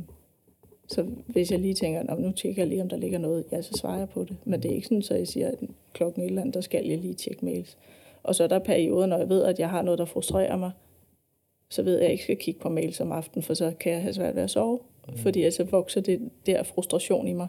[0.89, 3.73] så hvis jeg lige tænker, nu tjekker jeg lige, om der ligger noget, ja, så
[3.73, 4.37] svarer jeg på det.
[4.45, 5.59] Men det er ikke sådan, så jeg siger, at
[5.93, 7.79] klokken et eller andet, der skal jeg lige tjekke mails.
[8.23, 10.71] Og så er der perioder, når jeg ved, at jeg har noget, der frustrerer mig,
[11.69, 13.93] så ved jeg, at jeg ikke skal kigge på mails om aftenen, for så kan
[13.93, 14.79] jeg have svært ved at sove.
[15.09, 15.17] Mm.
[15.17, 17.49] Fordi altså vokser det der frustration i mig.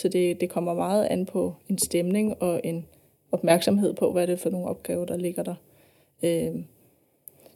[0.00, 2.86] Så det, det kommer meget an på en stemning og en
[3.32, 5.54] opmærksomhed på, hvad det er for nogle opgaver, der ligger der.
[6.22, 6.54] Øh,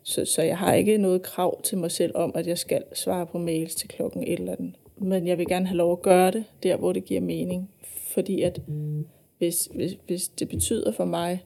[0.02, 3.26] så, så jeg har ikke noget krav til mig selv om, at jeg skal svare
[3.26, 4.74] på mails til klokken et eller andet.
[4.96, 7.70] Men jeg vil gerne have lov at gøre det, der hvor det giver mening.
[8.14, 8.60] Fordi at
[9.38, 11.44] hvis, hvis, hvis det betyder for mig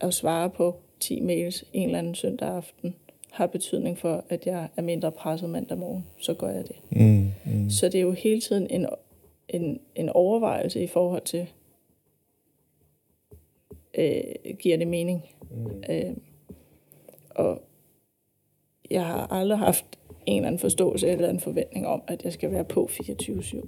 [0.00, 2.94] at svare på 10 mails en eller anden søndag aften,
[3.30, 6.76] har betydning for, at jeg er mindre presset mandag morgen, så gør jeg det.
[6.90, 7.70] Mm, mm.
[7.70, 8.86] Så det er jo hele tiden en,
[9.48, 11.46] en, en overvejelse i forhold til,
[13.98, 15.22] øh, giver det mening?
[15.50, 15.84] Mm.
[15.90, 16.16] Øh,
[17.30, 17.62] og
[18.90, 19.84] jeg har aldrig haft
[20.26, 23.66] en eller anden forståelse eller en forventning om, at jeg skal være på 24-7.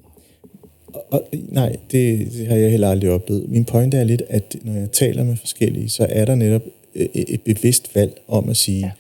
[1.11, 3.49] Og, nej, det, det har jeg heller aldrig oplevet.
[3.49, 6.63] Min pointe er lidt, at når jeg taler med forskellige, så er der netop
[6.95, 8.91] øh, et bevidst valg om at sige, ja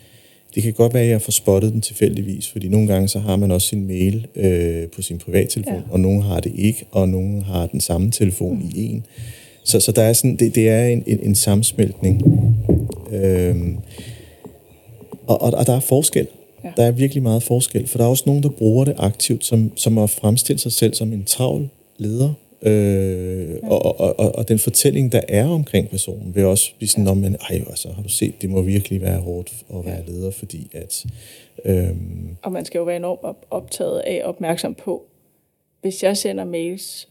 [0.54, 3.36] det kan godt være, at jeg får spottet den tilfældigvis, fordi nogle gange så har
[3.36, 5.80] man også sin mail øh, på sin privattelefon, ja.
[5.90, 8.70] og nogle har det ikke, og nogle har den samme telefon mm.
[8.74, 9.06] i en.
[9.64, 12.22] Så, så der er sådan, det, det er en, en, en sammensmeltning.
[13.12, 13.78] Øhm,
[15.26, 16.26] og, og, og der er forskel.
[16.64, 16.70] Ja.
[16.76, 19.72] Der er virkelig meget forskel, for der er også nogen, der bruger det aktivt, som,
[19.76, 22.32] som at fremstille sig selv som en travl leder,
[22.62, 23.68] Øh, ja.
[23.68, 27.14] og, og, og, og den fortælling, der er omkring personen, vil også blive sådan, ja.
[27.14, 30.12] men ej, altså, har du set, det må virkelig være hårdt at være ja.
[30.12, 31.06] leder, fordi at...
[31.64, 35.06] Øhm, og man skal jo være enormt optaget af, opmærksom på,
[35.80, 37.08] hvis jeg sender mails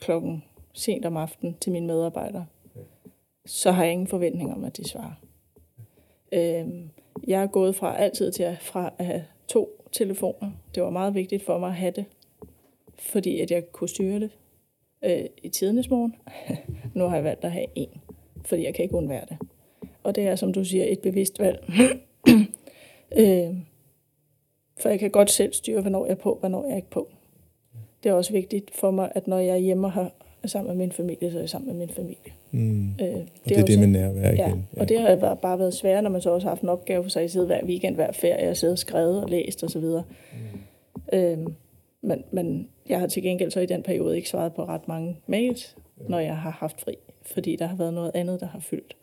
[0.00, 0.42] klokken
[0.72, 2.46] sent om aftenen til mine medarbejdere,
[2.76, 2.80] ja.
[3.46, 5.14] så har jeg ingen forventning om, at de svarer.
[6.32, 6.90] Øhm,
[7.26, 10.50] jeg er gået fra altid til at, fra at have to telefoner.
[10.74, 12.04] Det var meget vigtigt for mig at have det,
[12.98, 14.30] fordi at jeg kunne styre det
[15.04, 16.14] øh, i tidernes morgen.
[16.94, 17.88] nu har jeg valgt at have en,
[18.44, 19.36] fordi jeg kan ikke undvære det.
[20.02, 21.64] Og det er, som du siger, et bevidst valg.
[23.20, 23.54] øh,
[24.80, 27.08] for jeg kan godt selv styre, hvornår jeg er på, hvornår jeg er ikke på.
[28.02, 30.12] Det er også vigtigt for mig, at når jeg er hjemme og har,
[30.44, 32.32] sammen med min familie, så er jeg sammen med min familie.
[32.50, 32.90] Mm.
[32.90, 34.36] Øh, det og det er også, det med nærvær igen.
[34.36, 36.68] Ja, ja, og det har bare været svært, når man så også har haft en
[36.68, 39.64] opgave for sig at sidde hver weekend, hver ferie, og sidde og skrevet og læst
[39.64, 39.82] osv.
[39.82, 39.98] Mm.
[41.12, 41.38] Øh,
[42.02, 45.16] men, men jeg har til gengæld så i den periode ikke svaret på ret mange
[45.26, 45.76] mails,
[46.08, 48.96] når jeg har haft fri, fordi der har været noget andet, der har fyldt.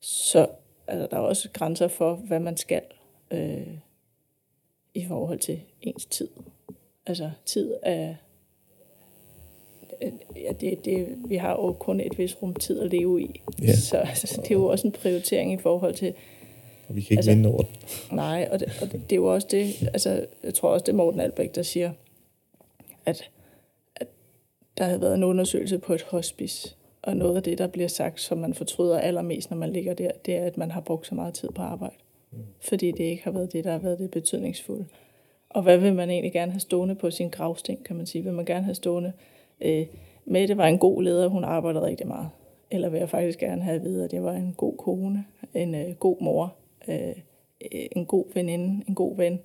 [0.00, 0.46] Så
[0.86, 2.82] altså, der er også grænser for, hvad man skal
[3.30, 3.66] øh,
[4.94, 6.28] i forhold til ens tid.
[7.06, 8.14] Altså tid er
[10.36, 13.40] ja, det, det, vi har jo kun et vis rum tid at leve i.
[13.62, 13.76] Ja.
[13.76, 16.14] Så altså, det er jo også en prioritering i forhold til,
[16.88, 17.76] Og vi kan ikke altså, vinde over den.
[18.16, 20.96] nej, og det, og det er jo også det, altså jeg tror også, det er
[20.96, 21.92] Morten Albæk, der siger,
[23.06, 23.30] at,
[23.96, 24.08] at
[24.78, 28.20] der havde været en undersøgelse på et hospice, og noget af det, der bliver sagt,
[28.20, 31.14] som man fortryder allermest, når man ligger der, det er, at man har brugt så
[31.14, 31.94] meget tid på arbejde.
[32.60, 34.86] Fordi det ikke har været det, der har været det betydningsfulde.
[35.50, 38.24] Og hvad vil man egentlig gerne have stående på sin gravsten, kan man sige?
[38.24, 39.12] Vil man gerne have stående,
[39.60, 39.86] øh,
[40.24, 42.28] Mette var en god leder, hun arbejdede rigtig meget.
[42.70, 45.24] Eller vil jeg faktisk gerne have at vide, at jeg var en god kone,
[45.54, 46.54] en øh, god mor,
[46.88, 47.08] øh,
[47.72, 49.40] øh, en god veninde, en god ven.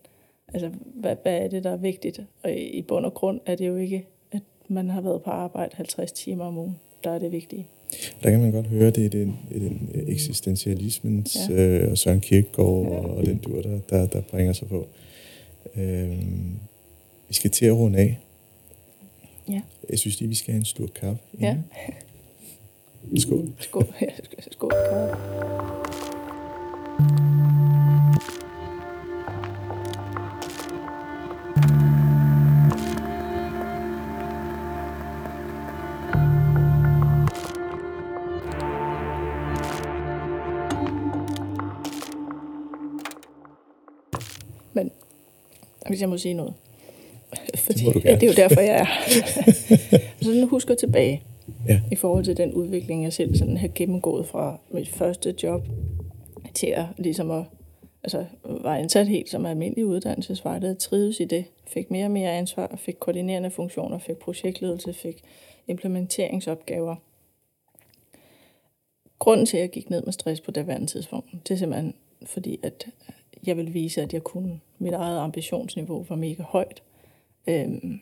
[0.53, 2.19] Altså, hvad, hvad er det, der er vigtigt?
[2.43, 5.75] Og i, bund og grund er det jo ikke, at man har været på arbejde
[5.75, 7.67] 50 timer om ugen, der er det vigtige.
[8.23, 11.55] Der kan man godt høre, det er den, den eksistentialismens Ja.
[11.55, 14.87] øh, og Søren Kierkegaard og, og den dur, der, der, der bringer sig på.
[15.75, 16.55] Øhm,
[17.27, 18.19] vi skal til at runde af.
[19.49, 19.61] Ja.
[19.89, 21.23] Jeg synes lige, vi skal have en slurk kaffe.
[21.39, 21.57] Ja.
[23.15, 23.49] Skål.
[23.59, 23.85] Skål.
[24.01, 24.07] Ja,
[24.51, 24.51] skål.
[24.51, 24.71] skål.
[45.87, 46.53] Hvis jeg må sige noget.
[47.55, 48.85] Fordi, du ja, det er jo derfor, jeg er.
[50.23, 51.23] Så nu husker jeg tilbage
[51.67, 51.81] Ja.
[51.91, 55.61] i forhold til den udvikling, jeg selv sådan har gennemgået fra mit første job
[56.53, 57.43] til at ligesom at,
[58.03, 62.75] altså var ansat helt som almindelig uddannelsesvejleder, trives i det, fik mere og mere ansvar,
[62.77, 65.21] fik koordinerende funktioner, fik projektledelse, fik
[65.67, 66.95] implementeringsopgaver.
[69.19, 71.93] Grunden til, at jeg gik ned med stress på daværende tidspunkt, det er simpelthen
[72.25, 72.87] fordi, at
[73.45, 74.59] jeg ville vise, at jeg kunne.
[74.79, 76.83] Mit eget ambitionsniveau var mega højt.
[77.47, 77.99] Øhm,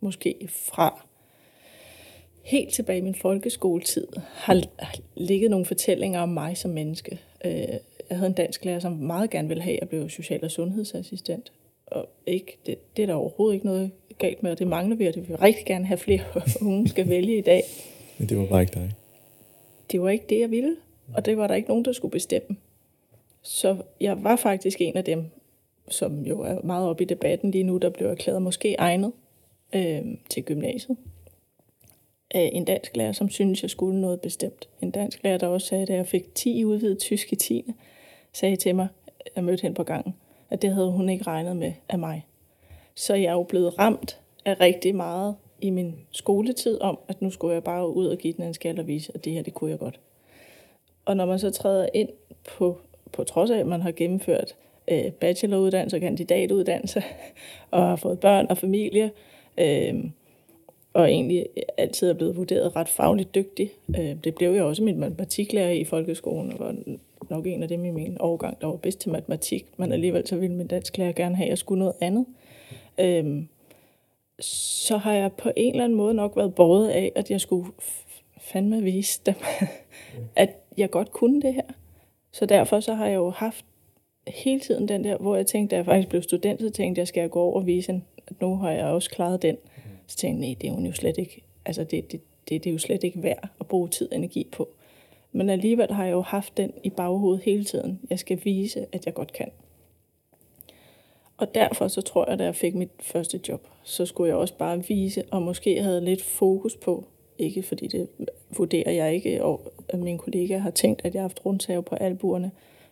[0.00, 1.06] måske fra
[2.42, 4.62] helt tilbage i min folkeskoletid har
[5.14, 7.20] ligget nogle fortællinger om mig som menneske.
[7.44, 7.52] Øh,
[8.10, 10.50] Jeg havde en dansk lærer, som meget gerne ville have, at jeg blev social- og
[10.50, 11.52] sundhedsassistent.
[11.86, 15.06] Og ikke, det, det er der overhovedet ikke noget galt med, og det mangler vi,
[15.06, 16.20] og det vil vi rigtig gerne have flere
[16.68, 17.62] unge skal vælge i dag.
[18.18, 18.92] Men det var bare ikke dig.
[19.92, 20.76] Det var ikke det, jeg ville,
[21.14, 22.56] og det var der ikke nogen, der skulle bestemme.
[23.46, 25.24] Så jeg var faktisk en af dem,
[25.88, 29.12] som jo er meget oppe i debatten lige nu, der blev erklæret måske egnet
[29.72, 30.96] øh, til gymnasiet.
[32.30, 34.68] Af en dansk lærer, som synes jeg skulle noget bestemt.
[34.80, 37.74] En dansk lærer, der også sagde, da jeg fik 10 i udvidet tysk i 10.
[38.32, 38.88] sagde til mig,
[39.36, 40.14] jeg mødte hende på gangen,
[40.50, 42.26] at det havde hun ikke regnet med af mig.
[42.94, 47.30] Så jeg er jo blevet ramt af rigtig meget i min skoletid om, at nu
[47.30, 49.54] skulle jeg bare ud og give den en skal og vise, at det her, det
[49.54, 50.00] kunne jeg godt.
[51.04, 52.08] Og når man så træder ind
[52.44, 52.80] på,
[53.12, 54.54] på trods af, at man har gennemført
[54.88, 57.02] øh, bacheloruddannelse og kandidatuddannelse,
[57.70, 59.10] og har fået børn og familie,
[59.58, 59.94] øh,
[60.92, 61.46] og egentlig
[61.78, 63.70] altid er blevet vurderet ret fagligt dygtig.
[63.98, 66.74] Øh, det blev jeg også min matematiklærer i folkeskolen, og var
[67.30, 70.36] nok en af dem i min overgang, der var bedst til matematik, men alligevel så
[70.36, 72.26] ville min dansklærer gerne have, at jeg skulle noget andet.
[73.00, 73.42] Øh,
[74.40, 77.72] så har jeg på en eller anden måde nok været båret af, at jeg skulle
[78.40, 79.34] fandme vise dem,
[80.36, 81.62] at jeg godt kunne det her.
[82.36, 83.64] Så derfor så har jeg jo haft
[84.26, 87.08] hele tiden den der, hvor jeg tænkte, da jeg faktisk blev student, så tænkte jeg,
[87.08, 89.56] skal jeg gå over og vise hende, at nu har jeg også klaret den.
[90.06, 92.70] Så tænkte jeg, nej, det er hun jo slet ikke, altså det, det, det, det
[92.70, 94.68] er jo slet ikke værd at bruge tid og energi på.
[95.32, 98.00] Men alligevel har jeg jo haft den i baghovedet hele tiden.
[98.10, 99.50] Jeg skal vise, at jeg godt kan.
[101.36, 104.54] Og derfor så tror jeg, da jeg fik mit første job, så skulle jeg også
[104.54, 107.04] bare vise, og måske havde lidt fokus på,
[107.38, 108.08] ikke fordi det
[108.56, 112.50] vurderer jeg ikke, og mine kollegaer har tænkt, at jeg har haft rundtave på albuerne,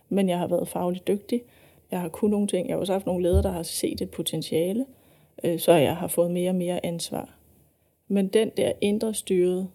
[0.09, 1.43] men jeg har været fagligt dygtig.
[1.91, 2.69] Jeg har kunnet nogle ting.
[2.69, 4.87] Jeg har også haft nogle ledere, der har set et potentiale,
[5.45, 7.39] øh, så jeg har fået mere og mere ansvar.
[8.09, 9.69] Men den der indre styret,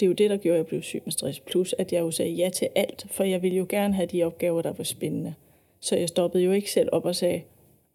[0.00, 1.40] det er jo det, der gjorde, at jeg blev syg med stress.
[1.40, 4.24] Plus, at jeg jo sagde ja til alt, for jeg ville jo gerne have de
[4.24, 5.34] opgaver, der var spændende.
[5.80, 7.42] Så jeg stoppede jo ikke selv op og sagde,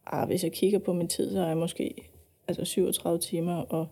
[0.06, 1.96] ah, hvis jeg kigger på min tid, så er jeg måske
[2.48, 3.88] altså 37 timer, og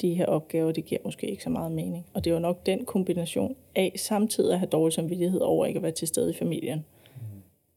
[0.00, 2.06] de her opgaver, det giver måske ikke så meget mening.
[2.14, 5.82] Og det var nok den kombination af samtidig at have dårlig samvittighed over ikke at
[5.82, 6.84] være til stede i familien.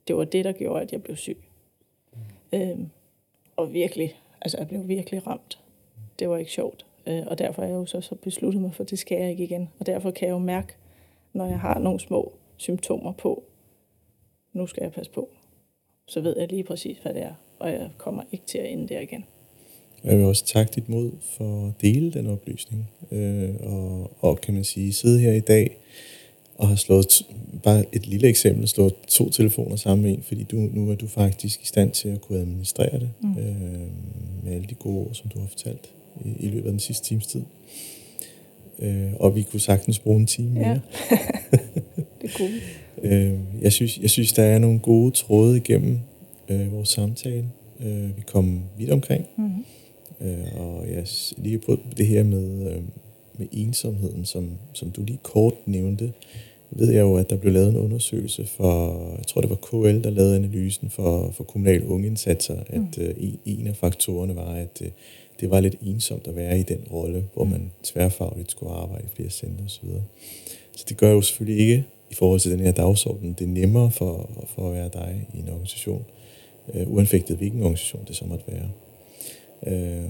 [0.07, 1.37] Det var det, der gjorde, at jeg blev syg.
[2.53, 2.89] Øhm,
[3.55, 5.59] og virkelig, altså jeg blev virkelig ramt.
[6.19, 6.85] Det var ikke sjovt.
[7.07, 9.29] Øh, og derfor er jeg jo så, så besluttet mig for, at det skal jeg
[9.29, 9.69] ikke igen.
[9.79, 10.73] Og derfor kan jeg jo mærke,
[11.33, 13.43] når jeg har nogle små symptomer på,
[14.53, 15.29] nu skal jeg passe på,
[16.05, 17.33] så ved jeg lige præcis, hvad det er.
[17.59, 19.25] Og jeg kommer ikke til at ende der igen.
[20.03, 22.89] Jeg vil også takke dit mod for at dele den oplysning.
[23.11, 25.77] Øh, og, og kan man sige, sidde her i dag
[26.55, 27.21] og har slået,
[27.63, 31.07] bare et lille eksempel, slået to telefoner sammen med en, fordi du, nu er du
[31.07, 33.37] faktisk i stand til at kunne administrere det, mm.
[33.37, 33.79] øh,
[34.43, 35.89] med alle de gode ord, som du har fortalt
[36.25, 37.41] i, i løbet af den sidste times tid.
[38.79, 40.81] Øh, og vi kunne sagtens bruge en time mere.
[41.11, 41.17] Ja.
[42.21, 42.59] det kunne.
[43.03, 45.99] Øh, jeg, synes, jeg synes, der er nogle gode tråde igennem
[46.49, 47.49] øh, vores samtale.
[47.79, 49.25] Øh, vi kom vidt omkring.
[49.37, 49.65] Mm-hmm.
[50.21, 51.05] Øh, og jeg
[51.37, 52.81] lige på det her med, øh,
[53.37, 56.13] med ensomheden, som, som du lige kort nævnte,
[56.71, 60.03] ved jeg jo, at der blev lavet en undersøgelse for, jeg tror det var KL,
[60.03, 64.81] der lavede analysen for, for kommunale ungeindsatser, at øh, en- en af faktorerne var, at
[64.81, 64.87] øh,
[65.39, 69.15] det var lidt ensomt at være i den rolle, hvor man tværfagligt skulle arbejde i
[69.15, 69.87] flere centre osv.
[70.75, 73.91] Så det gør jo selvfølgelig ikke, i forhold til den her dagsorden, det er nemmere
[73.91, 76.03] for, for at være dig i en organisation,
[76.73, 78.69] øh, uanfægtet hvilken organisation det så måtte være.
[79.67, 80.03] Øh,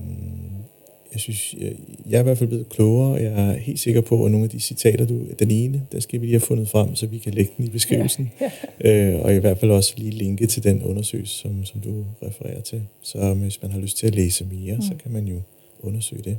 [1.13, 1.75] jeg synes, jeg,
[2.09, 3.13] jeg er i hvert fald blevet klogere.
[3.13, 6.21] Jeg er helt sikker på, at nogle af de citater, du, den ene, der skal
[6.21, 8.31] vi lige have fundet frem, så vi kan lægge den i beskrivelsen.
[8.41, 8.51] Ja,
[9.13, 12.61] Øh, og i hvert fald også lige linke til den undersøgelse, som, som du refererer
[12.61, 12.83] til.
[13.01, 14.81] Så hvis man har lyst til at læse mere, mm.
[14.81, 15.41] så kan man jo
[15.79, 16.37] undersøge det.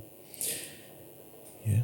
[1.66, 1.80] Ja.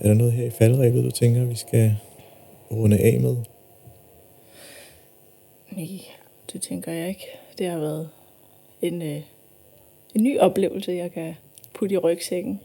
[0.00, 1.96] Er der noget her i faldrebet, du tænker, vi skal
[2.70, 3.36] runde af med?
[5.70, 6.00] Nej,
[6.52, 7.26] det tænker jeg ikke.
[7.58, 8.08] Det har været
[8.86, 9.20] en, øh,
[10.14, 11.34] en ny oplevelse, jeg kan
[11.74, 12.60] putte i rygsækken.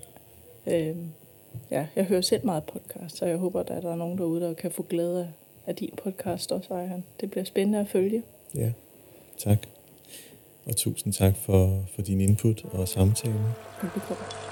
[0.68, 0.96] Øh,
[1.72, 4.54] ja, jeg hører selv meget podcast, så jeg håber, at der er nogen derude, der
[4.54, 5.34] kan få glæde
[5.68, 7.04] af, din podcast også, Ejhan.
[7.22, 8.24] Det bliver spændende at følge.
[8.56, 8.72] Ja,
[9.38, 9.68] tak.
[10.66, 13.34] Og tusind tak for, for din input og samtale.
[13.82, 14.49] Velbekomme.